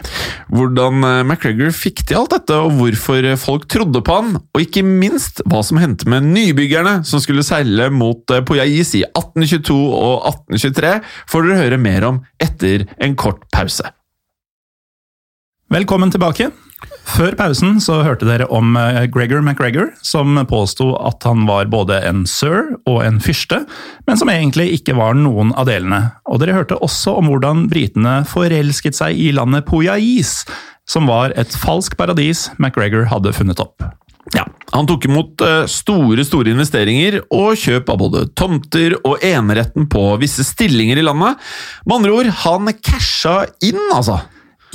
[0.53, 4.85] Hvordan eh, McGregor fikk til alt dette, og hvorfor folk trodde på han, og ikke
[4.85, 10.29] minst hva som hendte med nybyggerne som skulle seile mot eh, Poyais i 1822 og
[10.33, 10.97] 1823,
[11.33, 13.89] får dere høre mer om etter en kort pause.
[15.71, 16.51] Velkommen tilbake.
[17.11, 21.99] Før pausen så hørte dere om eh, Gregor McGregor, som påsto at han var både
[22.07, 23.63] en sir og en fyrste,
[24.07, 26.03] men som egentlig ikke var noen av delene.
[26.31, 30.45] Og dere hørte også om hvordan britene forelsket seg i landet Poyais,
[30.89, 33.83] som var et falsk paradis McGregor hadde funnet opp.
[34.37, 34.45] Ja,
[34.77, 40.05] Han tok imot eh, store store investeringer og kjøp av både tomter og eneretten på
[40.23, 41.41] visse stillinger i landet.
[41.89, 44.21] Med andre ord, han casha inn, altså.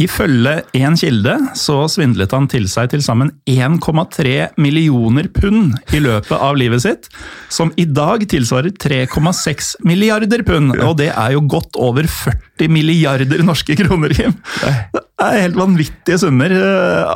[0.02, 6.36] Ifølge én kilde så svindlet han til seg til sammen 1,3 millioner pund i løpet
[6.36, 7.08] av livet sitt,
[7.48, 10.76] som i dag tilsvarer 3,6 milliarder pund.
[10.84, 14.36] Og det er jo godt over 40 milliarder norske kroner, Kim.
[14.60, 16.52] Det er helt vanvittige summer,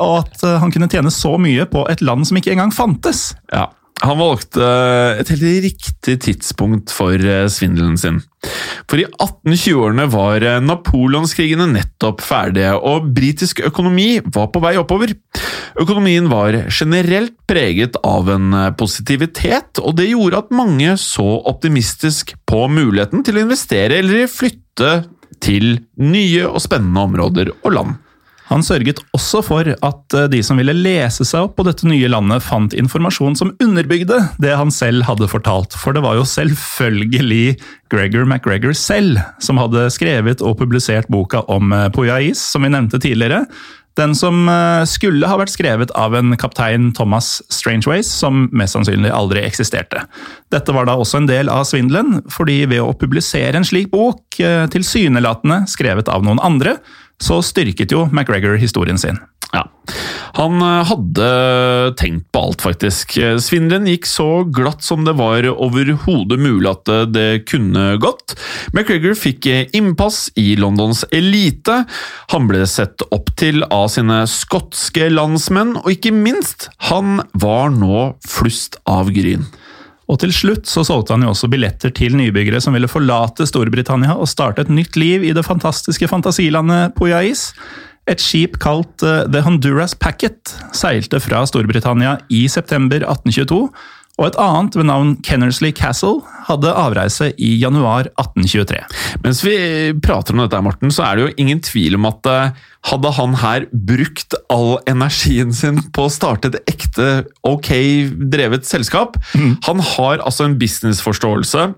[0.00, 3.34] og at eh, han kunne tjene så mye på et land som ikke engang fantes.
[3.52, 3.68] Ja,
[4.00, 4.64] Han valgte
[5.20, 8.22] et helt riktig tidspunkt for eh, svindelen sin.
[8.88, 15.12] For i 1820-årene var napoleonskrigene nettopp ferdige, og britisk økonomi var på vei oppover.
[15.80, 22.64] Økonomien var generelt preget av en positivitet, og det gjorde at mange så optimistisk på
[22.72, 24.94] muligheten til å investere eller flytte
[25.44, 27.98] til nye og spennende områder og land.
[28.50, 32.10] Han sørget også for at eh, de som ville lese seg opp på dette nye
[32.10, 35.76] landet, fant informasjon som underbygde det han selv hadde fortalt.
[35.78, 37.60] For det var jo selvfølgelig
[37.90, 42.98] Gregor McGregor selv som hadde skrevet og publisert boka om eh, Poyais, som vi nevnte
[43.02, 43.44] tidligere.
[43.98, 49.12] Den som eh, skulle ha vært skrevet av en kaptein Thomas Strangeways, som mest sannsynlig
[49.14, 50.02] aldri eksisterte.
[50.50, 54.40] Dette var da også en del av svindelen, fordi ved å publisere en slik bok,
[54.74, 56.78] tilsynelatende skrevet av noen andre,
[57.20, 59.20] så styrket jo McGregor historien sin.
[59.50, 59.64] Ja.
[60.38, 61.28] Han eh, hadde
[61.98, 63.16] tenkt på alt, faktisk.
[63.42, 68.36] Svindelen gikk så glatt som det var overhodet mulig at det kunne gått.
[68.72, 71.82] McGregor fikk innpass i Londons elite.
[72.34, 78.12] Han ble sett opp til av sine skotske landsmenn, og ikke minst, han var nå
[78.22, 79.48] flust av gryn.
[80.10, 84.16] Og til slutt så solgte han jo også billetter til nybyggere som ville forlate Storbritannia
[84.18, 87.50] og starte et nytt liv i det fantastiske fantasilandet Poyais.
[88.10, 93.62] Et skip kalt eh, The Honduras Packet seilte fra Storbritannia i september 1822
[94.20, 98.80] og et annet ved navn Kennersley Castle hadde avreise i januar 1823.
[99.24, 99.54] Mens vi
[100.04, 102.58] prater om dette, Morten, så er det jo ingen tvil om at eh,
[102.90, 107.08] hadde han her brukt all energien sin på å starte et ekte
[107.48, 107.70] ok
[108.32, 109.60] drevet selskap mm.
[109.68, 111.70] Han har altså en businessforståelse.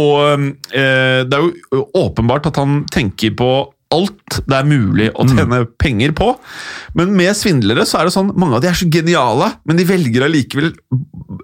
[0.00, 3.50] Og eh, det er jo åpenbart at han tenker på
[3.90, 5.32] alt det er mulig å mm.
[5.34, 5.70] tjene mm.
[5.80, 6.28] penger på.
[6.98, 9.86] Men med svindlere så er det sånn, mange av de er så geniale, men de
[9.88, 10.70] velger allikevel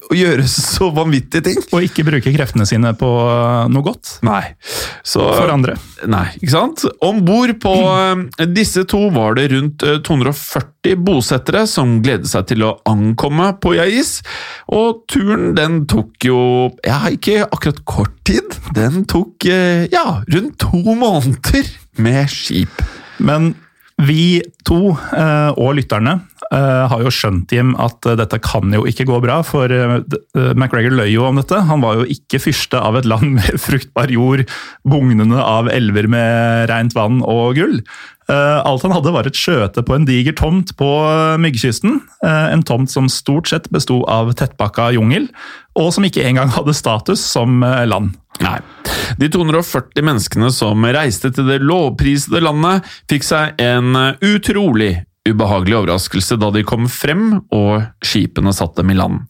[0.06, 1.58] å gjøre så vanvittige ting.
[1.74, 4.18] Og ikke bruke kreftene sine på uh, noe godt.
[4.26, 4.42] Nei.
[5.02, 5.74] Så, For andre.
[6.06, 6.86] Nei, ikke sant?
[7.02, 8.26] Om bord på mm.
[8.54, 14.20] disse to var det rundt 240 bosettere som gledet seg til å ankomme på Jais.
[14.70, 16.38] Og turen den tok jo
[16.86, 18.54] ja, ikke akkurat kort tid.
[18.76, 21.66] Den tok ja, rundt to måneder
[22.02, 22.82] med skip.
[23.18, 23.54] Men
[24.06, 26.20] vi to, eh, og lytterne,
[26.54, 29.40] har jo skjønt Jim, at dette kan jo ikke gå bra.
[29.46, 29.98] For eh,
[30.54, 31.58] McGregor løy jo om dette.
[31.68, 34.44] Han var jo ikke fyrste av et land med fruktbar jord,
[34.86, 37.80] bugnende av elver med rent vann og gull.
[38.26, 40.86] Alt han hadde, var et skjøte på en diger tomt på
[41.38, 42.00] Myggkysten.
[42.26, 45.28] En tomt som stort sett besto av tettpakka jungel,
[45.78, 48.16] og som ikke engang hadde status som land.
[48.42, 48.58] Nei.
[49.22, 54.96] De 240 menneskene som reiste til det lovprisede landet, fikk seg en utrolig
[55.30, 59.24] ubehagelig overraskelse da de kom frem og skipene satt dem i land.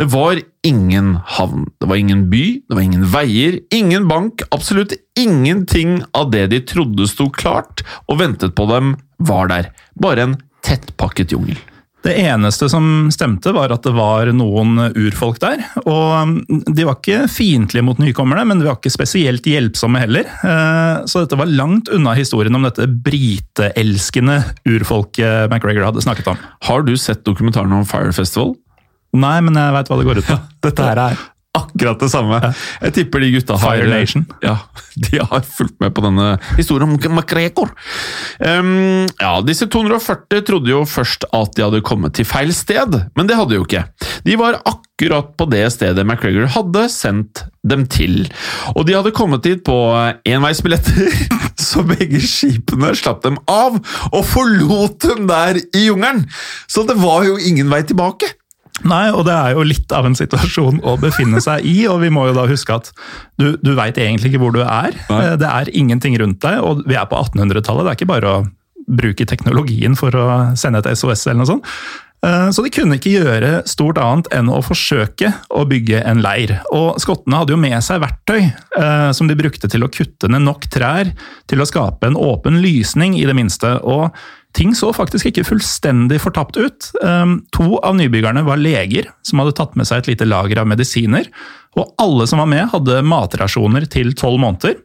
[0.00, 4.94] Det var ingen havn, det var ingen by, det var ingen veier, ingen bank, absolutt
[5.18, 9.70] ingenting av det de trodde sto klart og ventet på dem, var der.
[9.98, 11.58] Bare en tettpakket jungel.
[12.02, 15.62] Det eneste som stemte, var at det var noen urfolk der.
[15.84, 16.32] Og um,
[16.66, 20.26] de var ikke fiendtlige mot nykommerne, men de var ikke spesielt hjelpsomme heller.
[20.42, 26.42] Eh, så dette var langt unna historien om dette briteelskende urfolket McGregor hadde snakket om.
[26.66, 28.56] Har du sett dokumentaren om Fire Festival?
[29.12, 30.40] Nei, men jeg veit hva det går ut på.
[30.66, 31.22] dette her er
[31.72, 32.38] akkurat det samme.
[32.82, 34.26] Jeg tipper de gutta har Nation.
[34.44, 34.58] Ja,
[35.08, 37.72] de har fulgt med på denne historien om MacGregor.
[38.38, 43.28] Um, ja, disse 240 trodde jo først at de hadde kommet til feil sted, men
[43.28, 43.86] det hadde de jo ikke.
[44.26, 48.26] De var akkurat på det stedet McGregor hadde sendt dem til.
[48.74, 49.78] Og de hadde kommet dit på
[50.28, 51.10] enveisbilletter,
[51.68, 53.78] så begge skipene slapp dem av
[54.12, 56.26] og forlot dem der i jungelen!
[56.70, 58.28] Så det var jo ingen vei tilbake.
[58.88, 62.10] Nei, og det er jo litt av en situasjon å befinne seg i, og vi
[62.14, 62.88] må jo da huske at
[63.38, 64.96] du, du veit egentlig ikke hvor du er.
[65.10, 65.20] Nei.
[65.26, 67.84] Eh, det er ingenting rundt deg, og vi er på 1800-tallet.
[67.84, 68.40] Det er ikke bare å
[68.88, 70.24] bruke teknologien for å
[70.58, 71.68] sende et SOS eller noe sånt.
[72.26, 76.54] Eh, så de kunne ikke gjøre stort annet enn å forsøke å bygge en leir.
[76.74, 80.46] Og skottene hadde jo med seg verktøy eh, som de brukte til å kutte ned
[80.46, 81.10] nok trær
[81.50, 83.76] til å skape en åpen lysning, i det minste.
[83.82, 84.14] og
[84.52, 86.90] Ting så faktisk ikke fullstendig fortapt ut.
[87.04, 90.68] Ehm, to av nybyggerne var leger som hadde tatt med seg et lite lager av
[90.68, 91.30] medisiner.
[91.78, 94.76] Og alle som var med, hadde matrasjoner til tolv måneder.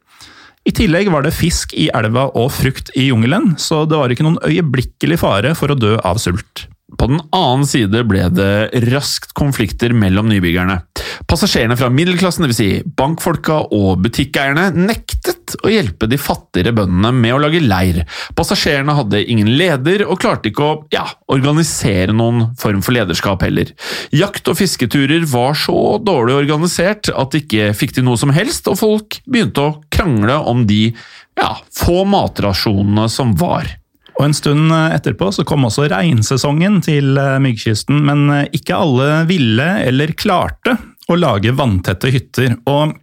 [0.67, 4.25] I tillegg var det fisk i elva og frukt i jungelen, så det var ikke
[4.27, 6.65] noen øyeblikkelig fare for å dø av sult.
[6.97, 10.81] På den annen side ble det raskt konflikter mellom nybyggerne.
[11.27, 12.57] Passasjerene fra middelklassen, dvs.
[12.57, 18.01] Si bankfolka og butikkeierne, nektet å hjelpe de fattigere bøndene med å lage leir.
[18.37, 23.73] Passasjerene hadde ingen leder og klarte ikke å ja, organisere noen form for lederskap heller.
[24.15, 28.69] Jakt- og fisketurer var så dårlig organisert at de ikke fikk til noe som helst,
[28.71, 30.89] og folk begynte å krangle om de
[31.37, 33.69] ja, få matrasjonene som var.
[34.17, 39.09] Og En stund etterpå så kom også regnsesongen til eh, Myggkysten, men eh, ikke alle
[39.29, 40.73] ville eller klarte
[41.07, 42.55] å lage vanntette hytter.
[42.67, 42.95] Og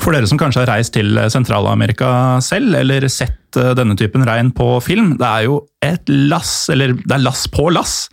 [0.00, 4.52] for dere som kanskje har reist til Sentral-Amerika selv, eller sett eh, denne typen regn
[4.56, 8.04] på film, det er jo et lass, eller det er lass på lass,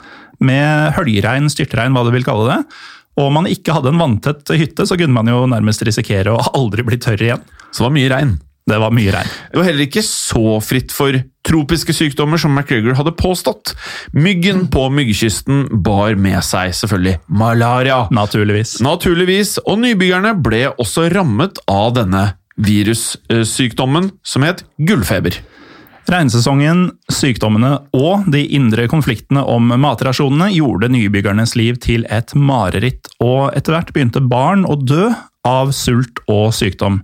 [0.44, 2.60] med høljregn, styrtregn, hva du vil kalle det.
[3.18, 6.44] Og om man ikke hadde en vanntett hytte, så kunne man jo nærmest risikere å
[6.60, 7.48] aldri bli tørr igjen.
[7.72, 8.36] Så det var mye regn.
[8.68, 9.34] Det var mye regn.
[9.52, 11.16] Det var heller ikke så fritt for
[11.48, 13.74] tropiske sykdommer som McGregor hadde påstått.
[14.14, 18.04] Myggen på myggkysten bar med seg selvfølgelig malaria.
[18.14, 18.78] Naturligvis.
[18.84, 22.26] Naturligvis, og nybyggerne ble også rammet av denne
[22.58, 25.38] virussykdommen som het gullfeber.
[26.08, 33.52] Regnsesongen, sykdommene og de indre konfliktene om matrasjonene gjorde nybyggernes liv til et mareritt, og
[33.58, 35.10] etter hvert begynte barn å dø
[35.48, 37.02] av sult og sykdom.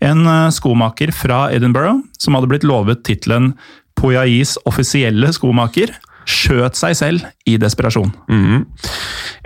[0.00, 3.52] En skomaker fra Edinburgh, som hadde blitt lovet tittelen
[3.96, 5.94] Poyais offisielle skomaker,
[6.26, 8.10] skjøt seg selv i desperasjon.
[8.28, 8.64] Mm.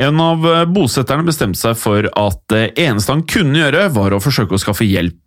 [0.01, 4.23] En av eh, bosetterne bestemte seg for at det eneste han kunne gjøre, var å
[4.23, 5.19] forsøke å skaffe hjelp.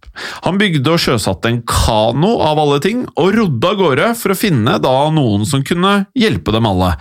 [0.45, 4.37] Han bygde og sjøsatte en kano av alle ting, og rodde av gårde for å
[4.37, 6.93] finne da noen som kunne hjelpe dem alle.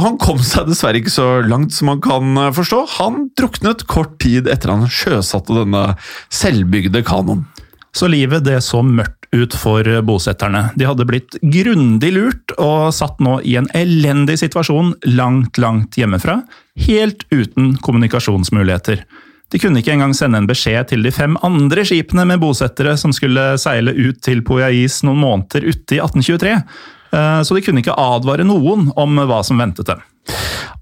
[0.00, 2.82] Han kom seg dessverre ikke så langt som man kan eh, forstå.
[2.98, 5.84] Han druknet kort tid etter han sjøsatte denne
[6.32, 7.46] selvbygde kanoen.
[7.96, 10.70] Så livet det så mørkt ut for bosetterne.
[10.78, 16.40] De hadde blitt grundig lurt og satt nå i en elendig situasjon langt, langt hjemmefra,
[16.88, 19.04] helt uten kommunikasjonsmuligheter.
[19.48, 23.14] De kunne ikke engang sende en beskjed til de fem andre skipene med bosettere som
[23.16, 26.64] skulle seile ut til Poyais noen måneder ute i 1823, eh,
[27.10, 30.02] så de kunne ikke advare noen om hva som ventet dem.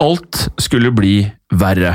[0.02, 1.22] Alt skulle bli
[1.56, 1.94] verre.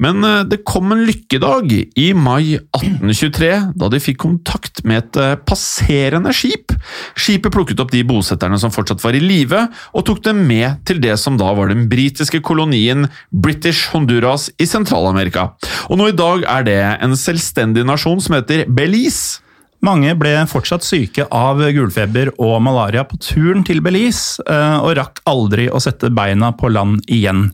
[0.00, 5.18] Men eh, det kom en lykkedag i mai 1823, da de fikk kontakt med et
[5.20, 6.72] eh, passerende skip.
[7.18, 11.02] Skipet plukket opp de bosetterne som fortsatt var i live, og tok dem med til
[11.04, 15.50] det som da var den britiske kolonien British Honduras i Sentral-Amerika.
[15.90, 19.43] Og nå i dag er det en selvstendig nasjon som heter Belize.
[19.84, 25.20] Mange ble fortsatt syke av gulfeber og malaria på turen til Belize, eh, og rakk
[25.28, 27.50] aldri å sette beina på land igjen.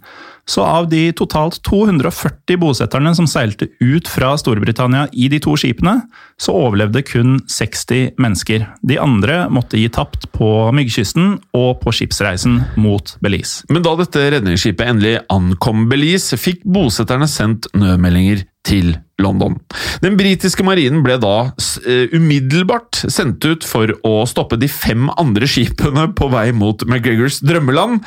[0.47, 5.97] Så av de totalt 240 bosetterne som seilte ut fra Storbritannia i de to skipene,
[6.41, 8.67] så overlevde kun 60 mennesker.
[8.83, 13.67] De andre måtte gi tapt på Myggkysten og på skipsreisen mot Belize.
[13.71, 19.57] Men da dette redningsskipet endelig ankom Belize, fikk bosetterne sendt nødmeldinger til London.
[20.05, 25.49] Den britiske marinen ble da uh, umiddelbart sendt ut for å stoppe de fem andre
[25.51, 28.01] skipene på vei mot McGregors drømmeland.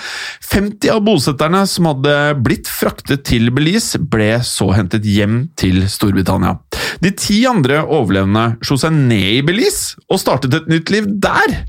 [0.50, 6.58] 50 av bosetterne som hadde blitt fraktet til Belize, ble så hentet hjem til Storbritannia.
[7.04, 11.64] De ti andre overlevende slo seg ned i Belize og startet et nytt liv der.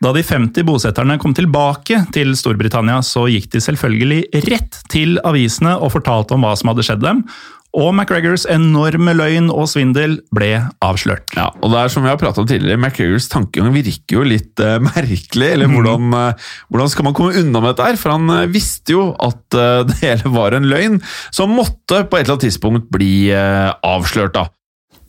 [0.00, 5.74] Da de 50 bosetterne kom tilbake til Storbritannia, så gikk de selvfølgelig rett til avisene
[5.76, 7.20] og fortalte om hva som hadde skjedd dem,
[7.76, 10.50] og McGregors enorme løgn og svindel ble
[10.82, 11.28] avslørt.
[11.38, 14.62] Ja, og det er som vi har pratet om tidligere, McGregors tankegang virker jo litt
[14.62, 15.52] uh, merkelig.
[15.54, 15.76] eller mm.
[15.76, 18.00] hvordan, uh, hvordan, skal man komme unna med dette her?
[18.00, 20.98] For han uh, visste jo at det hele var en løgn,
[21.34, 24.34] som måtte på et eller annet tidspunkt bli avslørt.
[24.34, 24.48] da.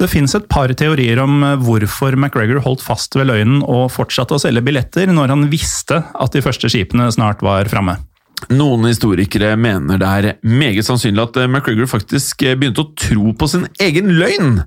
[0.02, 4.42] Det fins et par teorier om hvorfor McGregor holdt fast ved løgnen og fortsatte å
[4.42, 8.00] selge billetter når han visste at de første skipene snart var framme.
[8.50, 13.34] Noen historikere mener det er meget sannsynlig at eh, McGregor faktisk eh, begynte å tro
[13.38, 14.62] på sin egen løgn.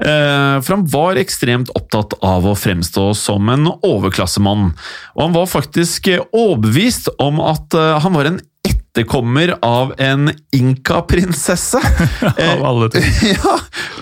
[0.00, 4.70] Eh, for han var ekstremt opptatt av å fremstå som en overklassemann.
[5.16, 11.80] Og han var faktisk overbevist om at han var en etterkommer av en inkaprinsesse.
[12.48, 13.06] av alle ting.
[13.36, 13.58] ja,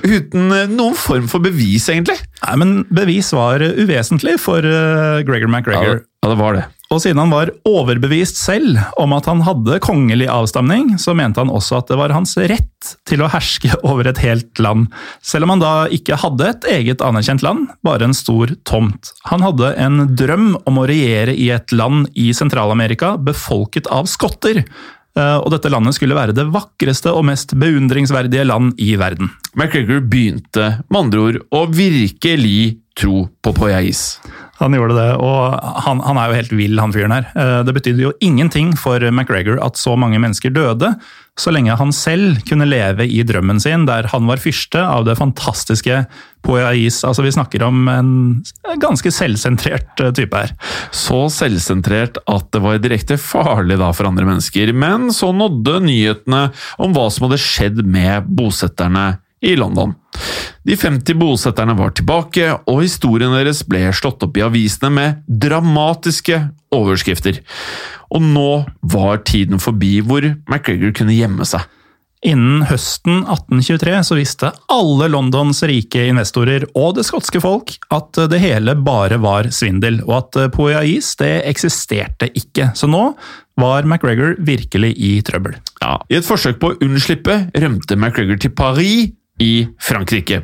[0.07, 2.19] uten noen form for bevis, egentlig.
[2.45, 4.63] Nei, Men bevis var uvesentlig for
[5.27, 6.01] Gregor McGregor.
[6.01, 6.67] Ja, ja, det var det.
[6.93, 11.51] Og siden han var overbevist selv om at han hadde kongelig avstamning, så mente han
[11.51, 14.87] også at det var hans rett til å herske over et helt land,
[15.25, 19.11] selv om han da ikke hadde et eget anerkjent land, bare en stor tomt.
[19.33, 24.63] Han hadde en drøm om å regjere i et land i Sentral-Amerika befolket av skotter,
[24.63, 29.35] eh, og dette landet skulle være det vakreste og mest beundringsverdige land i verden.
[29.59, 34.17] McGregor begynte med andre ord å virkelig tro på Poyais.
[34.57, 35.53] Han gjorde det, og
[35.85, 37.29] han, han, er jo helt vill, han fyren her.
[37.37, 40.95] Eh, det betydde jo ingenting for McGregor at så mange mennesker døde,
[41.37, 45.19] så lenge han selv kunne leve i drømmen sin, der han var fyrste av det
[45.21, 46.07] fantastiske
[46.47, 47.03] Poyais.
[47.05, 48.11] Altså, vi snakker om en
[48.81, 50.57] ganske selvsentrert eh, type her.
[50.95, 56.47] Så selvsentrert at det var direkte farlig da for andre mennesker, men så nådde nyhetene
[56.81, 59.95] om hva som hadde skjedd med bosetterne i London.
[60.67, 66.41] De 50 bosetterne var tilbake, og historien deres ble slått opp i avisene med dramatiske
[66.75, 67.39] overskrifter.
[68.11, 68.51] Og nå
[68.83, 71.63] var tiden forbi hvor McGregor kunne gjemme seg.
[72.27, 78.41] Innen høsten 1823 så visste alle Londons rike investorer og det skotske folk at det
[78.43, 82.73] hele bare var svindel, og at Poyais det eksisterte ikke.
[82.75, 83.13] Så nå
[83.61, 85.55] var McGregor virkelig i trøbbel.
[85.85, 90.43] Ja, I et forsøk på å unnslippe rømte McGregor til Paris i Frankrike.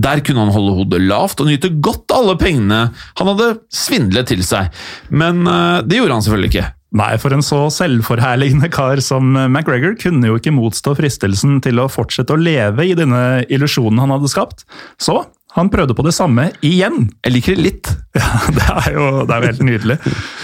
[0.00, 4.30] Der kunne han holde hodet lavt og nyte godt av alle pengene han hadde svindlet
[4.30, 4.70] til seg,
[5.10, 6.68] men eh, det gjorde han selvfølgelig ikke.
[7.00, 11.90] Nei, for en så selvforherligende kar som McGregor kunne jo ikke motstå fristelsen til å
[11.90, 14.64] fortsette å leve i denne illusjonen han hadde skapt.
[14.98, 15.20] Så
[15.56, 17.08] han prøvde på det samme igjen.
[17.26, 17.90] Jeg liker det litt.
[18.10, 19.96] Ja, Det er jo, det er jo helt nydelig.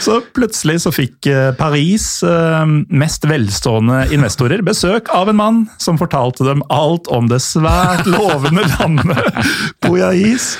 [0.03, 2.63] Så plutselig så fikk eh, Paris eh,
[2.95, 8.69] mest velstående investorer besøk av en mann som fortalte dem alt om det svært lovende
[8.77, 9.43] landet
[9.83, 10.53] Poyais.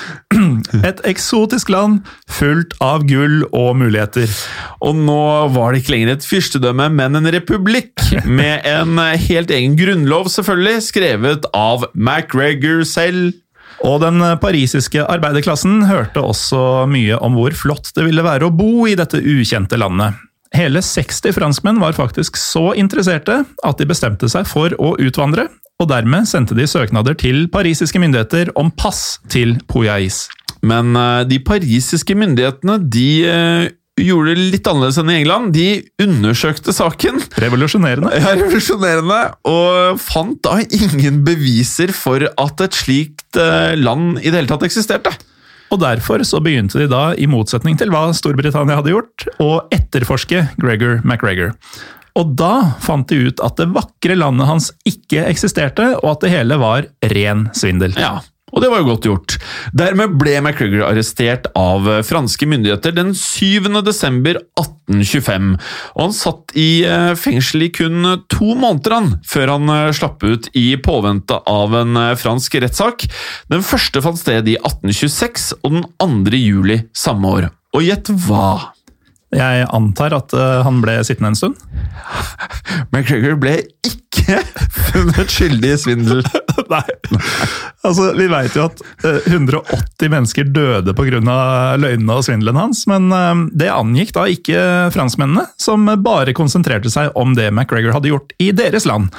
[0.83, 4.27] Et eksotisk land fullt av gull og muligheter.
[4.83, 5.21] Og nå
[5.55, 8.03] var det ikke lenger et fyrstedømme, men en republikk.
[8.27, 13.31] Med en helt egen grunnlov, selvfølgelig, skrevet av MacGregor selv.
[13.85, 18.87] Og den parisiske arbeiderklassen hørte også mye om hvor flott det ville være å bo
[18.89, 20.17] i dette ukjente landet.
[20.55, 25.89] Hele 60 franskmenn var faktisk så interesserte at de bestemte seg for å utvandre, og
[25.91, 30.25] dermed sendte de søknader til parisiske myndigheter om pass til Poyais.
[30.65, 33.67] Men uh, de parisiske myndighetene de uh,
[33.97, 35.53] gjorde det litt annerledes enn i England.
[35.55, 35.67] De
[36.03, 37.21] undersøkte saken.
[37.41, 38.13] Revolusjonerende.
[38.17, 44.41] Ja, revolusjonerende, Og fant da ingen beviser for at et slikt uh, land i det
[44.41, 45.13] hele tatt eksisterte.
[45.73, 50.45] Og Derfor så begynte de da, i motsetning til hva Storbritannia hadde gjort, å etterforske
[50.61, 51.51] Gregor McGregor.
[52.17, 56.33] Og da fant de ut at det vakre landet hans ikke eksisterte, og at det
[56.33, 57.93] hele var ren svindel.
[57.99, 58.21] Ja,
[58.53, 59.35] og det var jo godt gjort.
[59.75, 63.67] Dermed ble McGregor arrestert av franske myndigheter den 7.
[63.83, 65.49] desember 1825.
[65.97, 70.23] Og han satt i eh, fengsel i kun to måneder han, før han eh, slapp
[70.23, 73.09] ut i påvente av en eh, fransk rettssak.
[73.51, 77.51] Den første fant sted i 1826, og den andre juli samme år.
[77.75, 78.76] Og gjett hva?
[79.35, 80.31] Jeg antar at
[80.63, 81.57] han ble sittende en stund?
[82.93, 84.39] McGregor ble ikke
[84.91, 86.21] funnet skyldig i svindel.
[86.73, 86.83] Nei.
[87.85, 88.81] Altså, Vi vet jo at
[89.27, 91.19] 180 mennesker døde pga.
[91.79, 93.11] løgnene og svindelen hans, men
[93.55, 94.63] det angikk da ikke
[94.95, 99.11] franskmennene, som bare konsentrerte seg om det McGregor hadde gjort i deres land.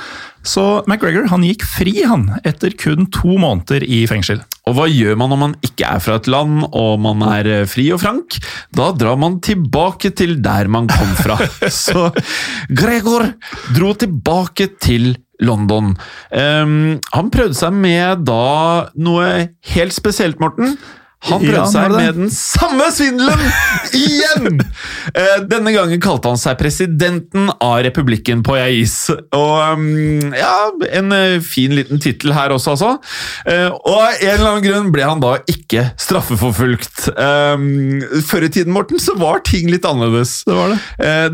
[0.49, 4.41] Så McGregor han gikk fri han, etter kun to måneder i fengsel.
[4.69, 7.89] Og hva gjør man når man ikke er fra et land og man er fri
[7.95, 8.39] og frank?
[8.77, 11.39] Da drar man tilbake til der man kom fra.
[11.85, 12.09] Så
[12.73, 13.29] Gregor
[13.77, 15.93] dro tilbake til London.
[16.33, 19.29] Um, han prøvde seg med da noe
[19.75, 20.75] helt spesielt, Morten.
[21.27, 23.41] Han prøvde ja, seg med den samme svindelen
[23.99, 24.61] igjen!
[25.11, 28.95] Eh, denne gangen kalte han seg presidenten av republikken på Jais.
[29.35, 32.93] Og um, ja, en eh, fin liten tittel her også, altså.
[33.51, 37.09] Eh, og av en eller annen grunn ble han da ikke straffeforfulgt.
[37.19, 37.99] Um,
[38.29, 40.45] før i tiden, Morten, så var ting litt annerledes.
[40.47, 40.79] Det var det.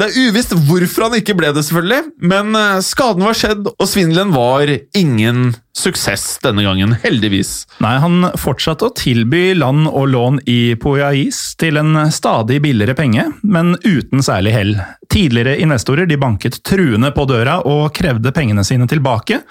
[0.01, 4.33] Det er uvisst hvorfor han ikke ble det, selvfølgelig, men skaden var skjedd, og svindelen
[4.33, 7.65] var ingen suksess denne gangen, heldigvis.
[7.83, 13.27] Nei, han fortsatte å tilby land og lån i Poyais til en stadig billigere penge,
[13.43, 14.75] men uten særlig hell.
[15.13, 19.43] Tidligere investorer de banket truende på døra og krevde pengene sine tilbake,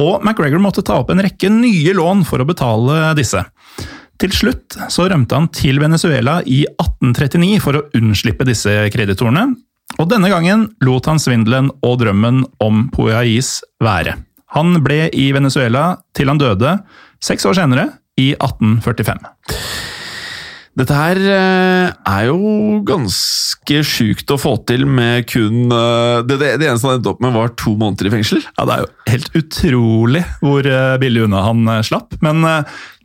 [0.00, 3.44] og McGregor måtte ta opp en rekke nye lån for å betale disse.
[4.20, 9.48] Til slutt så rømte han til Venezuela i 1839 for å unnslippe disse kreditorene,
[9.98, 14.16] og denne gangen lot han svindelen og drømmen om Poyais være.
[14.54, 16.78] Han ble i Venezuela til han døde
[17.24, 17.88] seks år senere,
[18.20, 19.18] i 1845.
[20.74, 26.48] Dette her eh, er jo ganske sjukt å få til med kun eh, Det, det,
[26.58, 28.42] det eneste han endte opp med, var to måneder i fengsel.
[28.56, 32.18] Ja, Det er jo helt utrolig hvor eh, billig unna han slapp.
[32.26, 32.42] Men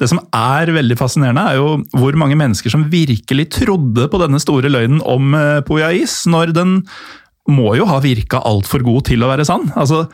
[0.02, 4.42] det som er veldig fascinerende, er jo hvor mange mennesker som virkelig trodde på denne
[4.42, 5.38] store løgnen om
[5.68, 6.80] Poyais, når den
[7.50, 9.70] må jo ha virka altfor god til å være sann.
[9.78, 10.08] Altså,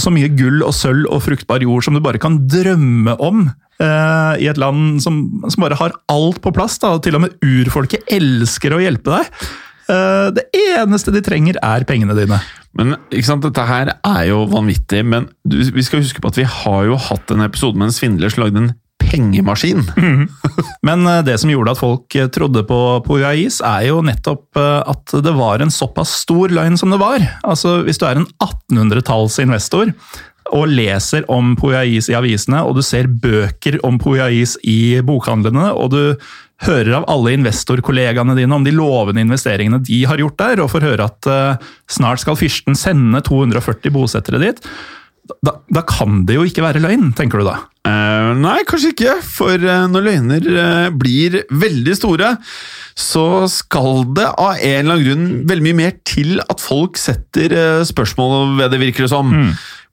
[0.00, 3.48] så mye gull og sølv og fruktbar jord som du bare kan drømme om.
[3.78, 6.78] Uh, I et land som, som bare har alt på plass.
[6.82, 9.42] Da, Til og med urfolket elsker å hjelpe deg.
[9.88, 12.40] Uh, det eneste de trenger, er pengene dine.
[12.78, 16.38] Men ikke sant, Dette her er jo vanvittig, men du, vi skal huske på at
[16.38, 19.84] vi har jo hatt en episode med en svindler som lagde en pengemaskin.
[20.86, 24.80] Men eh, det som gjorde at folk eh, trodde på Poyais, er jo nettopp eh,
[24.92, 27.22] at det var en såpass stor løgn som det var.
[27.42, 29.94] Altså, Hvis du er en 1800-tallsinvestor
[30.56, 35.90] og leser om Poyais i avisene, og du ser bøker om Poyais i bokhandlene, og
[35.92, 36.02] du
[36.64, 40.86] hører av alle investorkollegaene dine om de lovende investeringene de har gjort der, og får
[40.88, 41.28] høre at
[41.92, 44.64] snart skal fyrsten sende 240 bosettere dit,
[45.44, 47.56] da, da kan det jo ikke være løgn, tenker du da?
[47.88, 49.16] Eh, nei, kanskje ikke.
[49.24, 52.34] For eh, når løgner eh, blir veldig store,
[52.98, 57.54] så skal det av en eller annen grunn veldig mye mer til at folk setter
[57.54, 59.34] eh, spørsmål ved det, virker det som.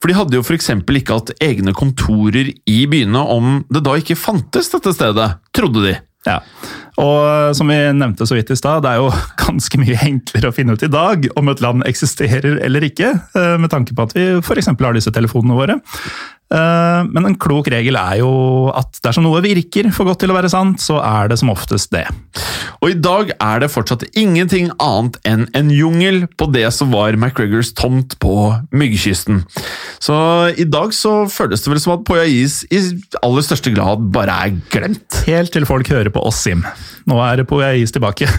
[0.01, 0.71] For de hadde jo f.eks.
[0.99, 5.95] ikke hatt egne kontorer i byene om det da ikke fantes dette stedet, trodde de.
[6.25, 6.39] Ja,
[7.01, 9.09] og som vi nevnte så vidt i stad, det er jo
[9.45, 13.55] ganske mye enklere å finne ut i dag om et land eksisterer eller ikke, eh,
[13.61, 14.71] med tanke på at vi f.eks.
[14.71, 15.79] har disse telefonene våre.
[16.53, 20.37] Eh, Men en klok regel er jo at dersom noe virker for godt til å
[20.37, 22.05] være sant, så er det som oftest det.
[22.83, 27.17] Og i dag er det fortsatt ingenting annet enn en jungel på det som var
[27.17, 28.35] McGregors tomt på
[28.75, 29.43] Myggkysten.
[30.03, 30.15] Så
[30.53, 32.81] i dag så føles det vel som at Poyais i
[33.25, 35.23] aller største grad bare er glemt.
[35.25, 36.61] Helt til folk hører på oss, Sim.
[37.09, 38.29] Nå er Poyais tilbake.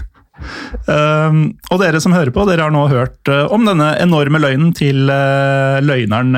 [0.85, 4.69] Uh, og dere som hører på, dere har nå hørt uh, om denne enorme løgnen
[4.77, 6.37] til uh, løgneren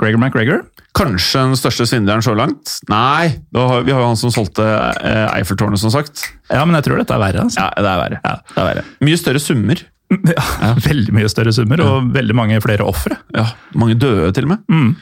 [0.00, 0.62] Gregor McGregor.
[0.94, 2.76] Kanskje den største svindleren så langt?
[2.88, 6.22] Nei, har- vi har jo han som solgte eh, Eiffeltårnet, som sagt.
[6.52, 7.42] Ja, men jeg tror dette er verre.
[7.48, 7.58] Altså.
[7.64, 8.20] Ja, det er verre.
[8.22, 8.84] Det er verre.
[9.08, 9.82] Mye større summer.
[10.14, 13.16] Ja, Veldig mye større summer og veldig mange flere ofre.
[13.34, 14.94] Ja, Mange døde, til og med.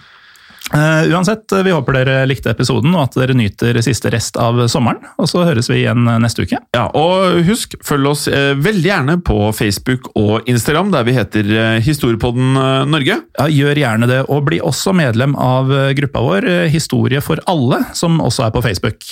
[0.72, 5.02] Eh, uansett, vi håper dere likte episoden og at dere nyter siste rest av sommeren.
[5.20, 6.60] Og så høres vi igjen neste uke.
[6.72, 11.52] Ja, og husk, følg oss uh, veldig gjerne på Facebook og Instagram, der vi heter
[11.52, 13.18] uh, Historiepodden eh, Norge.
[13.38, 17.42] Ja, Gjør gjerne det, og bli også medlem av eh, gruppa vår eh, Historie for
[17.50, 19.06] alle, som også er på Facebook.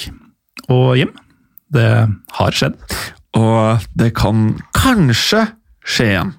[0.70, 1.12] Og Jim,
[1.74, 1.90] det
[2.38, 2.78] har skjedd.
[3.38, 5.46] Og det kan kanskje
[5.86, 6.32] skje igjen.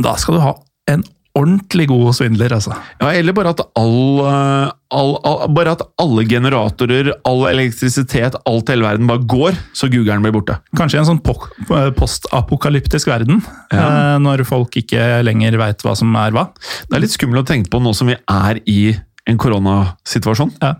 [0.00, 0.54] Da skal du ha
[0.92, 1.04] en
[1.38, 2.74] ordentlig god svindler, altså.
[3.00, 8.68] Ja, eller bare at all, eh, all, all Bare at alle generatorer, all elektrisitet, alt
[8.68, 10.58] i hele verden bare går, så googeren blir borte.
[10.76, 11.48] Kanskje i en sånn pok-
[11.96, 13.40] postapokalyptisk verden,
[13.72, 16.48] eh, når folk ikke lenger veit hva som er hva.
[16.88, 18.80] Det er litt skummelt å tenke på nå som vi er i
[19.26, 20.52] en koronasituasjon.
[20.60, 20.74] Ja.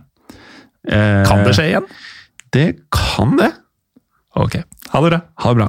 [0.88, 1.86] Eh, Kan det skje igjen?
[2.52, 3.52] Det kan det.
[4.36, 4.56] Ok,
[4.92, 5.20] ha det bra.
[5.44, 5.68] Ha det bra.